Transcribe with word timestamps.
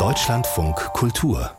Deutschlandfunk 0.00 0.74
Kultur. 0.92 1.52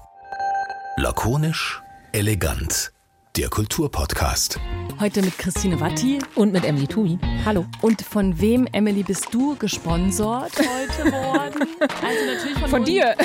Lakonisch, 0.97 1.81
elegant. 2.11 2.91
Der 3.37 3.47
Kulturpodcast. 3.47 4.59
Heute 4.99 5.21
mit 5.21 5.37
Christine 5.37 5.79
Watti 5.79 6.19
und 6.35 6.51
mit 6.51 6.65
Emily 6.65 6.87
Tui. 6.87 7.17
Hallo. 7.45 7.65
Und 7.81 8.01
von 8.01 8.41
wem, 8.41 8.67
Emily, 8.73 9.03
bist 9.03 9.33
du 9.33 9.55
gesponsert 9.55 10.51
heute 10.57 11.11
worden? 11.13 11.65
Also 11.79 12.25
natürlich 12.25 12.59
von, 12.59 12.69
von 12.71 12.83
dir. 12.83 13.15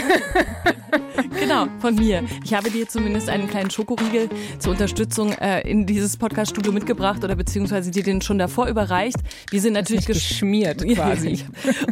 genau, 1.41 1.67
von 1.81 1.95
mir. 1.95 2.25
Ich 2.45 2.55
habe 2.55 2.71
dir 2.71 2.89
zumindest 2.89 3.29
einen 3.29 3.49
kleinen 3.49 3.71
Schokoriegel 3.71 4.29
zur 4.59 4.73
Unterstützung 4.73 5.33
äh, 5.33 5.69
in 5.69 5.87
dieses 5.87 6.17
Podcast-Studio 6.17 6.73
mitgebracht 6.73 7.23
oder 7.25 7.37
beziehungsweise 7.37 7.91
dir 7.91 8.03
den 8.03 8.23
schon 8.23 8.39
davor 8.39 8.69
überreicht. 8.69 9.19
Wir 9.51 9.61
sind 9.61 9.73
natürlich 9.75 10.07
geschmiert 10.07 10.87
quasi. 10.95 11.45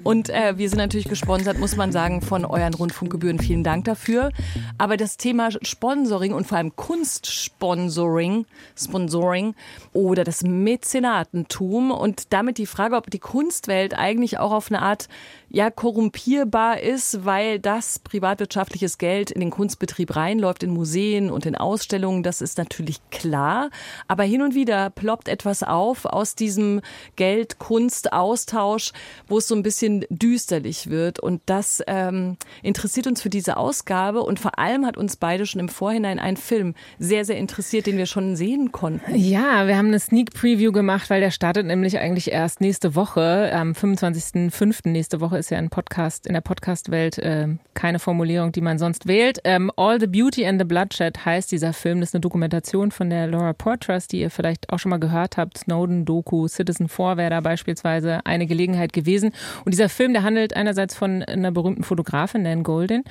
und 0.04 0.30
äh, 0.30 0.56
wir 0.56 0.68
sind 0.68 0.78
natürlich 0.78 1.08
gesponsert, 1.08 1.58
muss 1.58 1.76
man 1.76 1.92
sagen, 1.92 2.22
von 2.22 2.44
euren 2.44 2.74
Rundfunkgebühren. 2.74 3.38
Vielen 3.38 3.64
Dank 3.64 3.84
dafür. 3.84 4.30
Aber 4.78 4.96
das 4.96 5.16
Thema 5.16 5.50
Sponsoring 5.62 6.32
und 6.32 6.46
vor 6.46 6.58
allem 6.58 6.76
Kunstsponsoring, 6.76 8.46
Sponsoring 8.76 9.54
oder 9.92 10.24
das 10.24 10.42
Mäzenatentum 10.42 11.90
und 11.90 12.32
damit 12.32 12.58
die 12.58 12.66
Frage, 12.66 12.96
ob 12.96 13.10
die 13.10 13.18
Kunstwelt 13.18 13.94
eigentlich 13.94 14.38
auch 14.38 14.52
auf 14.52 14.70
eine 14.70 14.82
Art 14.82 15.08
ja 15.50 15.70
korrumpierbar 15.70 16.80
ist, 16.80 17.24
weil 17.24 17.58
das 17.58 17.98
privatwirtschaftliches 17.98 18.98
Geld 18.98 19.30
in 19.30 19.40
den 19.40 19.50
Kunstbetrieb 19.50 20.14
reinläuft, 20.14 20.62
in 20.62 20.70
Museen 20.70 21.30
und 21.30 21.44
in 21.44 21.56
Ausstellungen, 21.56 22.22
das 22.22 22.40
ist 22.40 22.56
natürlich 22.56 22.98
klar. 23.10 23.70
Aber 24.06 24.22
hin 24.22 24.42
und 24.42 24.54
wieder 24.54 24.90
ploppt 24.90 25.28
etwas 25.28 25.62
auf 25.62 26.06
aus 26.06 26.36
diesem 26.36 26.80
Geld-Kunst-Austausch, 27.16 28.92
wo 29.26 29.38
es 29.38 29.48
so 29.48 29.56
ein 29.56 29.64
bisschen 29.64 30.06
düsterlich 30.08 30.88
wird. 30.88 31.18
Und 31.18 31.42
das 31.46 31.82
ähm, 31.88 32.36
interessiert 32.62 33.08
uns 33.08 33.20
für 33.20 33.30
diese 33.30 33.56
Ausgabe. 33.56 34.22
Und 34.22 34.38
vor 34.38 34.58
allem 34.58 34.86
hat 34.86 34.96
uns 34.96 35.16
beide 35.16 35.46
schon 35.46 35.60
im 35.60 35.68
Vorhinein 35.68 36.20
ein 36.20 36.36
Film 36.36 36.74
sehr, 36.98 37.24
sehr 37.24 37.36
interessiert, 37.36 37.86
den 37.86 37.98
wir 37.98 38.06
schon 38.06 38.36
sehen 38.36 38.70
konnten. 38.70 39.14
Ja, 39.16 39.66
wir 39.66 39.76
haben 39.76 39.88
eine 39.88 39.98
Sneak 39.98 40.32
Preview 40.32 40.70
gemacht, 40.70 41.10
weil 41.10 41.20
der 41.20 41.32
startet 41.32 41.66
nämlich 41.66 41.98
eigentlich 41.98 42.30
erst 42.30 42.60
nächste 42.60 42.94
Woche, 42.94 43.50
am 43.52 43.72
25.05. 43.72 44.88
nächste 44.88 45.20
Woche 45.20 45.39
ist 45.40 45.50
ja 45.50 45.58
ein 45.58 45.70
Podcast, 45.70 46.26
in 46.26 46.34
der 46.34 46.40
Podcast-Welt 46.40 47.18
äh, 47.18 47.48
keine 47.74 47.98
Formulierung, 47.98 48.52
die 48.52 48.60
man 48.60 48.78
sonst 48.78 49.08
wählt. 49.08 49.38
Ähm, 49.44 49.70
All 49.76 49.98
the 49.98 50.06
Beauty 50.06 50.46
and 50.46 50.60
the 50.60 50.64
Bloodshed 50.64 51.24
heißt 51.24 51.50
dieser 51.50 51.72
Film. 51.72 52.00
Das 52.00 52.10
ist 52.10 52.14
eine 52.14 52.20
Dokumentation 52.20 52.90
von 52.90 53.10
der 53.10 53.26
Laura 53.26 53.52
Portras, 53.52 54.06
die 54.06 54.20
ihr 54.20 54.30
vielleicht 54.30 54.70
auch 54.70 54.78
schon 54.78 54.90
mal 54.90 55.00
gehört 55.00 55.36
habt. 55.36 55.58
Snowden-Doku, 55.58 56.46
Citizen 56.46 56.88
4 56.88 57.16
wäre 57.16 57.30
da 57.30 57.40
beispielsweise 57.40 58.24
eine 58.24 58.46
Gelegenheit 58.46 58.92
gewesen. 58.92 59.32
Und 59.64 59.72
dieser 59.72 59.88
Film, 59.88 60.12
der 60.12 60.22
handelt 60.22 60.54
einerseits 60.54 60.94
von 60.94 61.22
einer 61.22 61.50
berühmten 61.50 61.82
Fotografin, 61.82 62.42
Nan 62.42 62.62
Golden, 62.62 63.02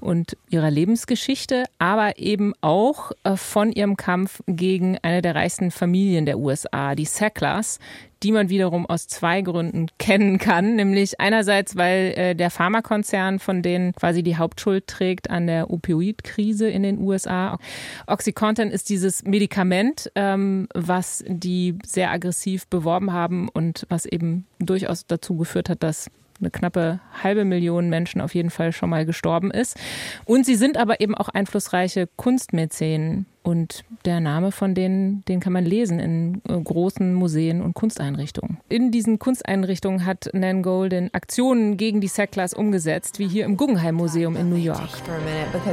und 0.00 0.36
ihrer 0.48 0.70
Lebensgeschichte, 0.70 1.64
aber 1.78 2.18
eben 2.18 2.52
auch 2.60 3.12
äh, 3.24 3.36
von 3.36 3.72
ihrem 3.72 3.96
Kampf 3.96 4.40
gegen 4.46 4.98
eine 5.02 5.20
der 5.20 5.34
reichsten 5.34 5.70
Familien 5.70 6.26
der 6.26 6.38
USA, 6.38 6.94
die 6.94 7.04
Sacklers, 7.04 7.78
die 8.22 8.32
man 8.32 8.48
wiederum 8.48 8.86
aus 8.86 9.06
zwei 9.06 9.42
Gründen 9.42 9.86
kennen 9.98 10.38
kann. 10.38 10.76
Nämlich 10.76 11.20
einerseits, 11.20 11.76
weil 11.76 12.12
äh, 12.16 12.34
der 12.34 12.50
Pharmakonzern 12.50 13.38
von 13.38 13.62
denen 13.62 13.92
quasi 13.94 14.22
die 14.22 14.36
Hauptschuld 14.36 14.86
trägt 14.86 15.30
an 15.30 15.46
der 15.46 15.70
Opioidkrise 15.70 16.68
in 16.68 16.82
den 16.82 16.98
USA. 17.00 17.58
Oxycontin 18.06 18.70
ist 18.70 18.88
dieses 18.88 19.24
Medikament, 19.24 20.10
ähm, 20.14 20.68
was 20.74 21.24
die 21.26 21.78
sehr 21.84 22.10
aggressiv 22.10 22.66
beworben 22.68 23.12
haben 23.12 23.48
und 23.48 23.86
was 23.88 24.06
eben 24.06 24.46
durchaus 24.58 25.06
dazu 25.06 25.36
geführt 25.36 25.68
hat, 25.68 25.82
dass 25.82 26.10
eine 26.42 26.50
knappe 26.50 27.00
halbe 27.22 27.44
Million 27.44 27.88
Menschen 27.88 28.20
auf 28.20 28.34
jeden 28.34 28.50
Fall 28.50 28.72
schon 28.72 28.90
mal 28.90 29.06
gestorben 29.06 29.50
ist. 29.50 29.78
Und 30.24 30.44
sie 30.44 30.56
sind 30.56 30.76
aber 30.76 31.00
eben 31.00 31.14
auch 31.14 31.28
einflussreiche 31.28 32.08
Kunstmäzenen. 32.16 33.26
Und 33.44 33.82
der 34.04 34.20
Name 34.20 34.52
von 34.52 34.72
denen, 34.72 35.24
den 35.24 35.40
kann 35.40 35.52
man 35.52 35.64
lesen 35.64 35.98
in 35.98 36.42
äh, 36.48 36.60
großen 36.60 37.12
Museen 37.12 37.60
und 37.60 37.74
Kunsteinrichtungen. 37.74 38.58
In 38.68 38.92
diesen 38.92 39.18
Kunsteinrichtungen 39.18 40.06
hat 40.06 40.30
Nan 40.32 40.62
Golden 40.62 41.12
Aktionen 41.12 41.76
gegen 41.76 42.00
die 42.00 42.06
Sacklers 42.06 42.54
umgesetzt, 42.54 43.18
wie 43.18 43.26
hier 43.26 43.44
im 43.44 43.56
Guggenheim 43.56 43.96
Museum 43.96 44.36
in 44.36 44.48
New 44.48 44.54
York. 44.54 44.90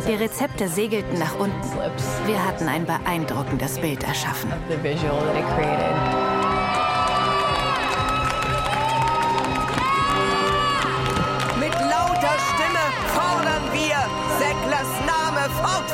Die 0.07 0.13
Rezepte 0.13 0.67
segelten 0.67 1.19
nach 1.19 1.39
unten. 1.39 1.61
Wir 2.25 2.43
hatten 2.43 2.67
ein 2.67 2.85
beeindruckendes 2.85 3.77
Bild 3.77 4.03
erschaffen. 4.03 4.49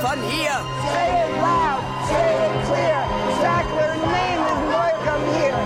Von 0.06 0.22
hier! 0.30 0.52
Say 0.94 1.08
it 1.24 1.32
loud, 1.42 1.82
say 2.08 2.30
it 2.46 2.54
clear. 2.68 3.02
Sackler's 3.42 4.04
name 4.20 4.42
is 4.54 4.62
welcome 4.70 5.24
here. 5.34 5.58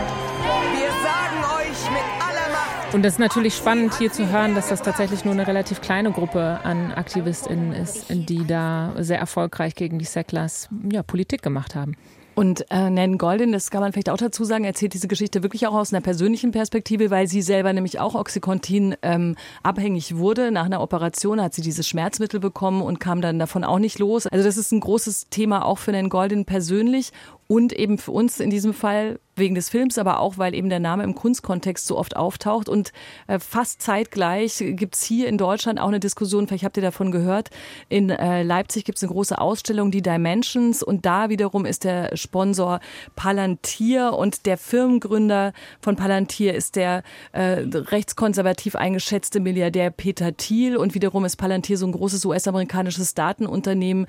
Wir 0.77 0.91
sagen 1.03 1.39
euch 1.59 1.91
mit 1.91 2.05
aller 2.25 2.47
Macht. 2.53 2.93
Und 2.93 3.03
das 3.03 3.13
ist 3.13 3.19
natürlich 3.19 3.55
spannend 3.55 3.97
hier 3.97 4.11
zu 4.11 4.29
hören, 4.29 4.55
dass 4.55 4.69
das 4.69 4.81
tatsächlich 4.81 5.25
nur 5.25 5.33
eine 5.33 5.45
relativ 5.45 5.81
kleine 5.81 6.11
Gruppe 6.11 6.59
an 6.63 6.93
AktivistInnen 6.93 7.73
ist, 7.73 8.05
die 8.09 8.47
da 8.47 8.93
sehr 8.99 9.19
erfolgreich 9.19 9.75
gegen 9.75 9.99
die 9.99 10.05
Sacklers 10.05 10.69
ja, 10.89 11.03
Politik 11.03 11.41
gemacht 11.41 11.75
haben. 11.75 11.97
Und 12.39 12.71
äh, 12.71 12.89
Nan 12.89 13.17
Golden, 13.17 13.51
das 13.51 13.69
kann 13.69 13.81
man 13.81 13.91
vielleicht 13.91 14.09
auch 14.09 14.15
dazu 14.15 14.45
sagen, 14.45 14.63
erzählt 14.63 14.93
diese 14.93 15.09
Geschichte 15.09 15.43
wirklich 15.43 15.67
auch 15.67 15.73
aus 15.73 15.91
einer 15.91 15.99
persönlichen 15.99 16.51
Perspektive, 16.51 17.09
weil 17.09 17.27
sie 17.27 17.41
selber 17.41 17.73
nämlich 17.73 17.99
auch 17.99 18.15
Oxycontin 18.15 18.95
ähm, 19.01 19.35
abhängig 19.61 20.15
wurde. 20.15 20.49
Nach 20.49 20.63
einer 20.63 20.79
Operation 20.79 21.41
hat 21.41 21.53
sie 21.53 21.61
dieses 21.61 21.85
Schmerzmittel 21.85 22.39
bekommen 22.39 22.81
und 22.81 23.01
kam 23.01 23.19
dann 23.19 23.39
davon 23.39 23.65
auch 23.65 23.79
nicht 23.79 23.99
los. 23.99 24.25
Also 24.25 24.45
das 24.45 24.55
ist 24.55 24.71
ein 24.71 24.79
großes 24.79 25.27
Thema 25.29 25.65
auch 25.65 25.79
für 25.79 25.91
Nan 25.91 26.07
Golden 26.07 26.45
persönlich 26.45 27.11
und 27.51 27.73
eben 27.73 27.97
für 27.97 28.11
uns 28.11 28.39
in 28.39 28.51
diesem 28.51 28.75
Fall 28.75 29.19
wegen 29.39 29.55
des 29.55 29.69
Films, 29.69 29.97
aber 29.97 30.19
auch, 30.19 30.37
weil 30.37 30.53
eben 30.53 30.69
der 30.69 30.79
Name 30.79 31.01
im 31.03 31.15
Kunstkontext 31.15 31.87
so 31.87 31.97
oft 31.97 32.15
auftaucht. 32.15 32.69
Und 32.69 32.91
äh, 33.25 33.39
fast 33.39 33.81
zeitgleich 33.81 34.57
gibt's 34.59 35.01
hier 35.01 35.27
in 35.27 35.39
Deutschland 35.39 35.79
auch 35.79 35.87
eine 35.87 35.99
Diskussion, 35.99 36.47
vielleicht 36.47 36.63
habt 36.63 36.77
ihr 36.77 36.83
davon 36.83 37.11
gehört, 37.11 37.49
in 37.87 38.11
äh, 38.11 38.43
Leipzig 38.43 38.85
gibt's 38.85 39.01
eine 39.01 39.11
große 39.11 39.39
Ausstellung, 39.39 39.89
die 39.89 40.03
Dimensions. 40.03 40.83
Und 40.83 41.07
da 41.07 41.29
wiederum 41.29 41.65
ist 41.65 41.85
der 41.85 42.15
Sponsor 42.15 42.81
Palantir 43.15 44.13
und 44.13 44.45
der 44.45 44.57
Firmengründer 44.57 45.53
von 45.81 45.95
Palantir 45.95 46.53
ist 46.53 46.75
der 46.75 47.01
äh, 47.31 47.63
rechtskonservativ 47.63 48.75
eingeschätzte 48.75 49.39
Milliardär 49.39 49.89
Peter 49.89 50.37
Thiel. 50.37 50.77
Und 50.77 50.93
wiederum 50.93 51.25
ist 51.25 51.37
Palantir 51.37 51.77
so 51.77 51.87
ein 51.87 51.93
großes 51.93 52.25
US-amerikanisches 52.25 53.15
Datenunternehmen. 53.15 54.05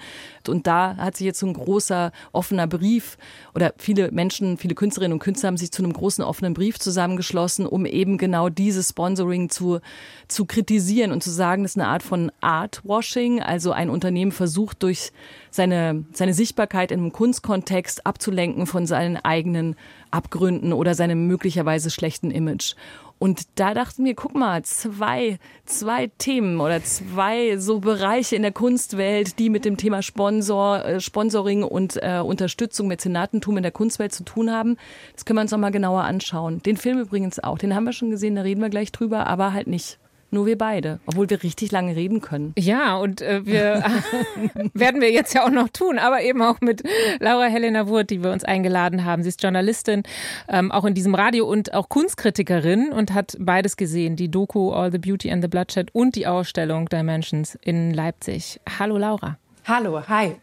Und 0.46 0.66
da 0.66 0.96
hat 0.96 1.16
sich 1.16 1.26
jetzt 1.26 1.38
so 1.38 1.46
ein 1.46 1.54
großer 1.54 2.12
offener 2.32 2.66
Brief 2.66 3.16
oder 3.54 3.74
viele 3.78 4.10
Menschen, 4.12 4.58
viele 4.58 4.74
Künstlerinnen 4.74 5.14
und 5.14 5.18
Künstler 5.18 5.48
haben 5.48 5.56
sich 5.56 5.72
zu 5.72 5.82
einem 5.82 5.92
großen 5.92 6.22
offenen 6.24 6.54
Brief 6.54 6.78
zusammengeschlossen, 6.78 7.66
um 7.66 7.86
eben 7.86 8.18
genau 8.18 8.48
dieses 8.48 8.90
Sponsoring 8.90 9.50
zu, 9.50 9.80
zu 10.28 10.44
kritisieren 10.44 11.12
und 11.12 11.22
zu 11.22 11.30
sagen, 11.30 11.62
das 11.62 11.72
ist 11.72 11.80
eine 11.80 11.88
Art 11.88 12.02
von 12.02 12.30
Artwashing. 12.40 13.42
Also 13.42 13.72
ein 13.72 13.90
Unternehmen 13.90 14.32
versucht 14.32 14.82
durch 14.82 15.12
seine, 15.50 16.04
seine 16.12 16.34
Sichtbarkeit 16.34 16.90
in 16.90 17.00
einem 17.00 17.12
Kunstkontext 17.12 18.06
abzulenken 18.06 18.66
von 18.66 18.86
seinen 18.86 19.16
eigenen 19.16 19.76
Abgründen 20.10 20.72
oder 20.72 20.94
seinem 20.94 21.26
möglicherweise 21.26 21.90
schlechten 21.90 22.30
Image. 22.30 22.74
Und 23.20 23.42
da 23.56 23.74
dachten 23.74 24.06
wir, 24.06 24.14
guck 24.14 24.34
mal, 24.34 24.62
zwei, 24.62 25.38
zwei 25.66 26.10
Themen 26.16 26.58
oder 26.58 26.82
zwei 26.82 27.58
so 27.58 27.80
Bereiche 27.80 28.34
in 28.34 28.40
der 28.40 28.50
Kunstwelt, 28.50 29.38
die 29.38 29.50
mit 29.50 29.66
dem 29.66 29.76
Thema 29.76 30.00
Sponsor, 30.00 30.82
äh, 30.82 31.00
Sponsoring 31.00 31.62
und 31.62 32.02
äh, 32.02 32.20
Unterstützung, 32.20 32.88
Mäzenatentum 32.88 33.58
in 33.58 33.62
der 33.62 33.72
Kunstwelt 33.72 34.14
zu 34.14 34.24
tun 34.24 34.50
haben. 34.50 34.78
Das 35.12 35.26
können 35.26 35.36
wir 35.36 35.42
uns 35.42 35.50
nochmal 35.50 35.70
genauer 35.70 36.04
anschauen. 36.04 36.62
Den 36.62 36.78
Film 36.78 36.98
übrigens 36.98 37.38
auch. 37.38 37.58
Den 37.58 37.74
haben 37.74 37.84
wir 37.84 37.92
schon 37.92 38.10
gesehen, 38.10 38.36
da 38.36 38.42
reden 38.42 38.62
wir 38.62 38.70
gleich 38.70 38.90
drüber, 38.90 39.26
aber 39.26 39.52
halt 39.52 39.66
nicht 39.66 39.98
nur 40.30 40.46
wir 40.46 40.58
beide, 40.58 41.00
obwohl 41.06 41.28
wir 41.28 41.42
richtig 41.42 41.72
lange 41.72 41.96
reden 41.96 42.20
können. 42.20 42.52
Ja, 42.58 42.96
und 42.96 43.20
äh, 43.20 43.44
wir 43.44 43.84
werden 44.74 45.00
wir 45.00 45.10
jetzt 45.10 45.34
ja 45.34 45.44
auch 45.44 45.50
noch 45.50 45.68
tun, 45.68 45.98
aber 45.98 46.22
eben 46.22 46.42
auch 46.42 46.60
mit 46.60 46.82
Laura 47.18 47.44
Helena 47.44 47.88
Wurt, 47.88 48.10
die 48.10 48.22
wir 48.22 48.32
uns 48.32 48.44
eingeladen 48.44 49.04
haben. 49.04 49.22
Sie 49.22 49.28
ist 49.28 49.42
Journalistin, 49.42 50.02
ähm, 50.48 50.70
auch 50.72 50.84
in 50.84 50.94
diesem 50.94 51.14
Radio 51.14 51.46
und 51.46 51.74
auch 51.74 51.88
Kunstkritikerin 51.88 52.92
und 52.92 53.12
hat 53.12 53.36
beides 53.38 53.76
gesehen, 53.76 54.16
die 54.16 54.30
Doku 54.30 54.72
All 54.72 54.92
the 54.92 54.98
Beauty 54.98 55.30
and 55.30 55.42
the 55.42 55.48
Bloodshed 55.48 55.88
und 55.92 56.16
die 56.16 56.26
Ausstellung 56.26 56.88
Dimensions 56.88 57.58
in 57.62 57.92
Leipzig. 57.92 58.60
Hallo 58.78 58.98
Laura. 58.98 59.38
Hallo, 59.66 60.02
hi. 60.08 60.36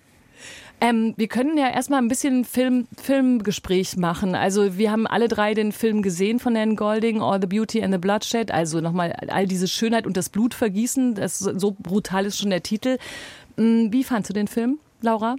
Ähm, 0.79 1.15
wir 1.17 1.27
können 1.27 1.57
ja 1.57 1.69
erstmal 1.69 2.01
ein 2.01 2.07
bisschen 2.07 2.45
Film, 2.45 2.87
Filmgespräch 3.01 3.97
machen. 3.97 4.35
Also 4.35 4.77
wir 4.77 4.91
haben 4.91 5.07
alle 5.07 5.27
drei 5.27 5.55
den 5.55 5.71
Film 5.71 6.03
gesehen 6.03 6.39
von 6.39 6.53
Nan 6.53 6.75
Golding, 6.75 7.21
All 7.21 7.41
the 7.41 7.47
Beauty 7.47 7.81
and 7.81 7.93
the 7.93 7.97
Bloodshed. 7.97 8.51
Also 8.51 8.79
nochmal 8.79 9.13
all 9.27 9.47
diese 9.47 9.67
Schönheit 9.67 10.05
und 10.05 10.17
das 10.17 10.29
Blutvergießen. 10.29 11.15
Das 11.15 11.39
so 11.39 11.75
brutal 11.79 12.25
ist 12.25 12.37
schon 12.37 12.51
der 12.51 12.61
Titel. 12.61 12.99
Mm, 13.55 13.91
wie 13.91 14.03
fandst 14.03 14.29
du 14.29 14.33
den 14.33 14.47
Film, 14.47 14.77
Laura? 15.01 15.37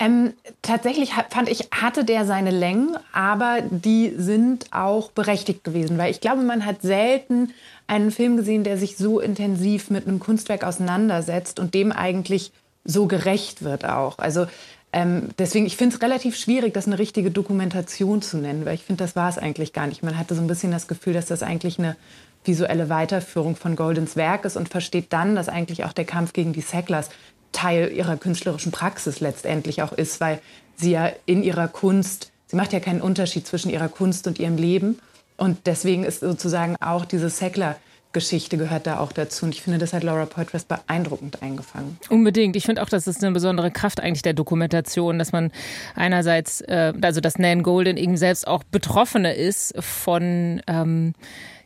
Ähm, 0.00 0.34
tatsächlich 0.62 1.12
fand 1.30 1.48
ich, 1.48 1.70
hatte 1.72 2.04
der 2.04 2.24
seine 2.24 2.50
Längen, 2.50 2.96
aber 3.12 3.62
die 3.62 4.14
sind 4.16 4.66
auch 4.72 5.10
berechtigt 5.10 5.64
gewesen, 5.64 5.98
weil 5.98 6.10
ich 6.12 6.20
glaube, 6.20 6.42
man 6.42 6.64
hat 6.64 6.82
selten 6.82 7.52
einen 7.88 8.12
Film 8.12 8.36
gesehen, 8.36 8.62
der 8.62 8.78
sich 8.78 8.96
so 8.96 9.18
intensiv 9.18 9.90
mit 9.90 10.06
einem 10.06 10.20
Kunstwerk 10.20 10.62
auseinandersetzt 10.62 11.58
und 11.58 11.74
dem 11.74 11.90
eigentlich 11.90 12.52
so 12.88 13.06
gerecht 13.06 13.62
wird 13.62 13.84
auch. 13.84 14.18
Also 14.18 14.46
ähm, 14.92 15.28
deswegen, 15.38 15.66
ich 15.66 15.76
finde 15.76 15.94
es 15.94 16.02
relativ 16.02 16.36
schwierig, 16.36 16.72
das 16.72 16.86
eine 16.86 16.98
richtige 16.98 17.30
Dokumentation 17.30 18.22
zu 18.22 18.38
nennen, 18.38 18.64
weil 18.64 18.74
ich 18.74 18.82
finde, 18.82 19.04
das 19.04 19.14
war 19.14 19.28
es 19.28 19.38
eigentlich 19.38 19.72
gar 19.72 19.86
nicht. 19.86 20.02
Man 20.02 20.18
hatte 20.18 20.34
so 20.34 20.40
ein 20.40 20.46
bisschen 20.46 20.72
das 20.72 20.88
Gefühl, 20.88 21.12
dass 21.12 21.26
das 21.26 21.42
eigentlich 21.42 21.78
eine 21.78 21.96
visuelle 22.44 22.88
Weiterführung 22.88 23.56
von 23.56 23.76
Goldens 23.76 24.16
Werk 24.16 24.46
ist 24.46 24.56
und 24.56 24.70
versteht 24.70 25.12
dann, 25.12 25.36
dass 25.36 25.50
eigentlich 25.50 25.84
auch 25.84 25.92
der 25.92 26.06
Kampf 26.06 26.32
gegen 26.32 26.54
die 26.54 26.62
Sacklers 26.62 27.10
Teil 27.52 27.92
ihrer 27.92 28.16
künstlerischen 28.16 28.72
Praxis 28.72 29.20
letztendlich 29.20 29.82
auch 29.82 29.92
ist, 29.92 30.20
weil 30.20 30.40
sie 30.76 30.92
ja 30.92 31.10
in 31.26 31.42
ihrer 31.42 31.68
Kunst, 31.68 32.30
sie 32.46 32.56
macht 32.56 32.72
ja 32.72 32.80
keinen 32.80 33.02
Unterschied 33.02 33.46
zwischen 33.46 33.70
ihrer 33.70 33.88
Kunst 33.88 34.26
und 34.26 34.38
ihrem 34.38 34.56
Leben. 34.56 34.98
Und 35.36 35.66
deswegen 35.66 36.04
ist 36.04 36.20
sozusagen 36.20 36.76
auch 36.80 37.04
diese 37.04 37.28
Sackler 37.28 37.76
Geschichte 38.12 38.56
gehört 38.56 38.86
da 38.86 38.98
auch 38.98 39.12
dazu. 39.12 39.44
Und 39.44 39.54
ich 39.54 39.62
finde, 39.62 39.78
das 39.78 39.92
hat 39.92 40.02
Laura 40.02 40.26
Poitras 40.26 40.64
beeindruckend 40.64 41.42
eingefangen. 41.42 41.98
Unbedingt. 42.08 42.56
Ich 42.56 42.64
finde 42.64 42.82
auch, 42.82 42.88
das 42.88 43.06
ist 43.06 43.22
eine 43.22 43.32
besondere 43.32 43.70
Kraft 43.70 44.00
eigentlich 44.00 44.22
der 44.22 44.32
Dokumentation, 44.32 45.18
dass 45.18 45.32
man 45.32 45.52
einerseits, 45.94 46.60
äh, 46.62 46.92
also 47.02 47.20
dass 47.20 47.38
Nan 47.38 47.62
Golden 47.62 47.96
eben 47.96 48.16
selbst 48.16 48.46
auch 48.46 48.64
Betroffene 48.64 49.34
ist 49.34 49.74
von 49.78 50.62
ähm, 50.66 51.12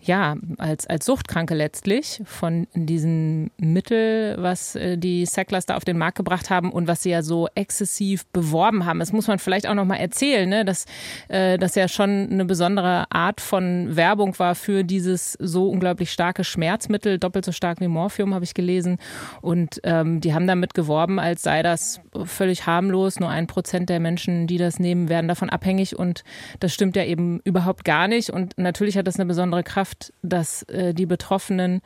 ja, 0.05 0.35
als, 0.59 0.87
als 0.89 1.07
Suchtkranke 1.07 1.55
letztlich 1.55 2.21
von 2.25 2.67
diesem 2.75 3.53
Mittel, 3.57 4.37
was 4.39 4.75
äh, 4.75 4.99
die 4.99 5.25
Sacklers 5.27 5.67
da 5.67 5.77
auf 5.77 5.85
den 5.85 5.97
Markt 5.97 6.17
gebracht 6.17 6.51
haben 6.51 6.73
und 6.73 6.89
was 6.89 7.05
sie 7.05 7.11
ja 7.11 7.23
so 7.23 7.49
exzessiv 7.55 8.27
beworben 8.27 8.85
haben. 8.85 8.99
Das 8.99 9.13
muss 9.13 9.29
man 9.29 9.39
vielleicht 9.39 9.69
auch 9.69 9.75
nochmal 9.75 10.01
erzählen, 10.01 10.49
ne? 10.49 10.65
dass 10.65 10.87
äh, 11.29 11.57
das 11.57 11.77
ja 11.77 11.87
schon 11.87 12.29
eine 12.31 12.45
besondere 12.45 13.07
Art 13.11 13.41
von 13.41 13.95
Werbung 13.95 14.37
war 14.41 14.57
für 14.57 14.83
dieses 14.83 15.35
so 15.35 15.69
unglaublich 15.69 16.11
starke 16.11 16.43
Schmerzmittel, 16.43 17.19
doppelt 17.19 17.45
so 17.45 17.53
stark 17.53 17.81
wie 17.81 17.87
Morphium, 17.89 18.35
habe 18.35 18.45
ich 18.45 18.55
gelesen. 18.55 18.99
Und 19.41 19.81
ähm, 19.85 20.21
die 20.21 20.35
haben 20.35 20.49
damit 20.49 20.75
geworben, 20.75 21.21
als 21.21 21.43
sei 21.43 21.63
das 21.63 22.01
völlig 22.25 22.67
harmlos. 22.67 23.21
Nur 23.21 23.29
ein 23.29 23.47
Prozent 23.47 23.89
der 23.89 24.01
Menschen, 24.01 24.49
die 24.49 24.59
das 24.59 24.81
nehmen, 24.81 25.09
werden 25.09 25.29
davon 25.29 25.49
abhängig. 25.49 25.97
Und 25.97 26.25
das 26.59 26.75
stimmt 26.75 26.97
ja 26.97 27.05
eben 27.05 27.41
überhaupt 27.45 27.85
gar 27.85 28.09
nicht. 28.09 28.31
Und 28.31 28.59
natürlich 28.59 28.99
hat 28.99 29.07
das 29.07 29.17
eine 29.17 29.27
besondere 29.27 29.63
Kraft 29.63 29.92
Kraft, 29.93 30.13
dass 30.23 30.63
äh, 30.65 30.95
die 30.95 31.07
Betroffenen 31.07 31.81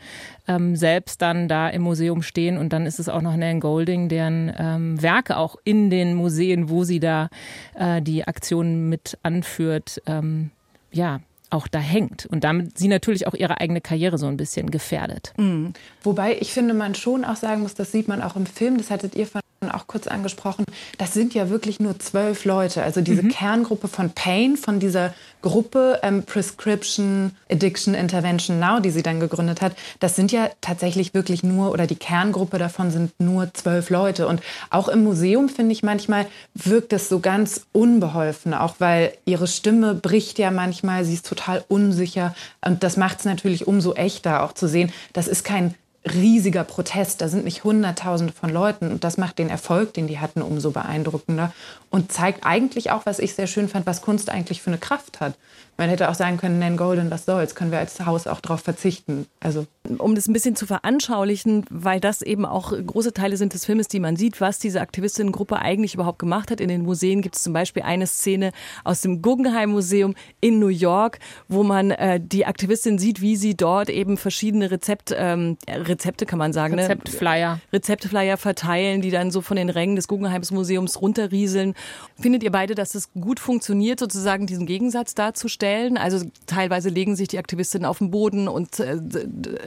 ähm, 0.49 0.77
selbst 0.77 1.23
dann 1.23 1.49
da 1.49 1.69
im 1.69 1.83
Museum 1.83 2.23
stehen. 2.23 2.59
Und 2.59 2.73
dann 2.73 2.87
ist 2.87 2.99
es 2.99 3.09
auch 3.09 3.23
noch 3.23 3.37
Nan 3.37 3.61
Golding, 3.61 4.09
deren 4.09 4.53
ähm, 4.59 5.03
Werke 5.03 5.37
auch 5.37 5.57
in 5.65 5.91
den 5.91 6.15
Museen, 6.15 6.69
wo 6.69 6.85
sie 6.85 7.01
da 7.01 7.29
äh, 7.75 8.01
die 8.03 8.27
Aktionen 8.27 8.89
mit 8.89 9.19
anführt, 9.23 10.03
ähm, 10.07 10.51
ja, 10.93 11.21
auch 11.49 11.69
da 11.69 11.79
hängt 11.79 12.27
und 12.27 12.43
damit 12.43 12.77
sie 12.77 12.89
natürlich 12.89 13.29
auch 13.29 13.35
ihre 13.35 13.61
eigene 13.61 13.81
Karriere 13.81 14.19
so 14.19 14.27
ein 14.27 14.37
bisschen 14.37 14.69
gefährdet. 14.69 15.33
Mhm. 15.37 15.75
Wobei 16.03 16.37
ich 16.41 16.53
finde, 16.53 16.75
man 16.75 16.97
schon 16.97 17.25
auch 17.25 17.37
sagen 17.37 17.63
muss, 17.63 17.75
das 17.75 17.93
sieht 17.93 18.09
man 18.09 18.21
auch 18.21 18.35
im 18.35 18.47
Film, 18.47 18.79
das 18.79 18.91
hattet 18.91 19.15
ihr 19.15 19.29
von 19.29 19.41
auch 19.73 19.87
kurz 19.87 20.07
angesprochen, 20.07 20.65
das 20.99 21.15
sind 21.15 21.35
ja 21.35 21.49
wirklich 21.49 21.81
nur 21.81 21.99
zwölf 21.99 22.45
Leute. 22.45 22.83
Also 22.83 23.01
diese 23.01 23.23
mhm. 23.23 23.31
Kerngruppe 23.31 23.89
von 23.89 24.11
Pain, 24.11 24.57
von 24.57 24.81
dieser 24.81 25.15
Gruppe 25.43 26.01
ähm, 26.03 26.25
Prescription 26.25 27.33
Addiction 27.51 27.95
Intervention 27.95 28.59
Now, 28.59 28.81
die 28.81 28.91
sie 28.91 29.03
dann 29.03 29.21
gegründet 29.21 29.63
hat, 29.63 29.77
das 30.01 30.17
sind 30.17 30.33
ja 30.33 30.51
tatsächlich 30.61 31.15
wirklich 31.15 31.43
nur, 31.43 31.71
oder 31.71 31.87
die 31.87 31.97
Kerngruppe 31.97 32.59
davon 32.59 32.91
sind 32.91 33.13
nur 33.19 33.53
zwölf 33.55 33.91
Leute. 33.91 34.27
Und 34.27 34.43
auch 34.71 34.89
im 34.89 35.05
Museum, 35.05 35.49
finde 35.49 35.73
ich, 35.73 35.83
manchmal 35.83 36.27
wirkt 36.55 36.93
es 36.93 37.09
so 37.09 37.21
ganz 37.21 37.67
unbeholfen, 37.73 38.55
auch 38.55 38.77
weil 38.79 39.13
ihre 39.25 39.47
Stimme 39.47 39.95
bricht 39.95 40.39
ja 40.39 40.51
manchmal, 40.51 41.05
sie 41.05 41.15
ist 41.15 41.27
total 41.27 41.65
unsicher. 41.69 42.35
Und 42.65 42.83
das 42.83 42.97
macht 42.97 43.21
es 43.21 43.25
natürlich 43.25 43.67
umso 43.67 43.95
echter, 43.95 44.43
auch 44.43 44.53
zu 44.53 44.69
sehen, 44.69 44.93
das 45.13 45.29
ist 45.29 45.45
kein 45.45 45.75
riesiger 46.15 46.65
Protest. 46.65 47.21
Da 47.21 47.29
sind 47.29 47.45
nicht 47.45 47.65
Hunderttausende 47.65 48.33
von 48.33 48.51
Leuten. 48.51 48.91
Und 48.91 49.05
das 49.05 49.17
macht 49.17 49.39
den 49.39 49.51
Erfolg, 49.51 49.95
den 49.95 50.07
die 50.07 50.19
hatten, 50.19 50.43
umso 50.43 50.71
beeindruckender. 50.71 51.53
Und 51.91 52.13
zeigt 52.13 52.45
eigentlich 52.45 52.91
auch, 52.91 53.07
was 53.07 53.19
ich 53.19 53.35
sehr 53.35 53.47
schön 53.47 53.69
fand, 53.69 53.87
was 53.87 54.03
Kunst 54.03 54.31
eigentlich 54.31 54.63
für 54.63 54.71
eine 54.71 54.79
Kraft 54.79 55.21
hat. 55.21 55.35
Man 55.79 55.91
hätte 55.91 56.09
auch 56.09 56.15
sagen 56.15 56.39
können, 56.39 56.59
Nan 56.59 56.77
Golden, 56.77 57.11
was 57.11 57.27
soll's, 57.27 57.55
können 57.55 57.71
wir 57.71 57.79
als 57.79 58.05
Haus 58.07 58.27
auch 58.27 58.41
darauf 58.41 58.61
verzichten. 58.61 59.27
Also 59.41 59.67
um 59.99 60.15
das 60.15 60.27
ein 60.27 60.33
bisschen 60.33 60.57
zu 60.57 60.67
veranschaulichen, 60.67 61.65
weil 61.71 62.01
das 62.01 62.23
eben 62.23 62.47
auch 62.47 62.73
große 62.73 63.13
Teile 63.13 63.37
sind 63.37 63.53
des 63.53 63.67
Filmes, 63.67 63.87
die 63.89 64.01
man 64.01 64.17
sieht, 64.17 64.41
was 64.41 64.59
diese 64.59 64.81
Aktivistinnengruppe 64.81 65.59
eigentlich 65.59 65.95
überhaupt 65.95 66.19
gemacht 66.19 66.51
hat. 66.51 66.61
In 66.61 66.69
den 66.69 66.83
Museen 66.83 67.21
gibt 67.21 67.37
es 67.37 67.43
zum 67.43 67.53
Beispiel 67.53 67.83
eine 67.83 68.07
Szene 68.07 68.53
aus 68.85 69.03
dem 69.03 69.21
Guggenheim 69.21 69.71
Museum 69.71 70.15
in 70.41 70.59
New 70.59 70.69
York, 70.69 71.19
wo 71.49 71.63
man 71.63 71.91
äh, 71.91 72.21
die 72.21 72.47
Aktivistin 72.47 72.99
sieht, 72.99 73.21
wie 73.21 73.37
sie 73.37 73.55
dort 73.55 73.91
eben 73.91 74.17
verschiedene 74.17 74.71
Rezept, 74.71 75.15
ähm, 75.17 75.59
Rezepte 75.69 76.25
kann 76.25 76.39
man 76.39 76.55
sagen, 76.55 76.75
ne? 76.75 76.83
Rezeptflyer, 76.83 77.55
ne? 77.57 77.61
Rezeptflyer 77.75 78.39
verteilen, 78.39 79.03
die 79.03 79.11
dann 79.11 79.31
so 79.31 79.43
von 79.43 79.57
den 79.57 79.69
Rängen 79.69 79.97
des 79.97 80.09
Guggenheims 80.09 80.51
Museums 80.51 81.01
runterrieseln. 81.03 81.75
Findet 82.19 82.43
ihr 82.43 82.51
beide, 82.51 82.75
dass 82.75 82.95
es 82.95 83.13
gut 83.13 83.41
funktioniert, 83.41 84.01
sozusagen 84.01 84.47
diesen 84.47 84.65
Gegensatz 84.67 85.15
darzustellen? 85.15 85.66
Stellen. 85.67 85.99
Also 85.99 86.25
teilweise 86.47 86.89
legen 86.89 87.17
sich 87.17 87.29
die 87.29 87.39
Aktivistinnen 87.39 87.87
auf 87.87 87.99
den 87.99 88.11
Boden 88.11 88.47
und 88.49 88.79
äh, 88.79 88.99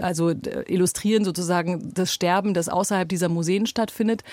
also 0.01 0.34
illustrieren 0.68 1.25
sozusagen 1.25 1.92
das 1.94 2.13
Sterben, 2.13 2.54
das 2.54 2.69
außerhalb 2.69 3.10
dieser 3.10 3.28
Museen 3.28 3.66
stattfindet. 3.66 4.24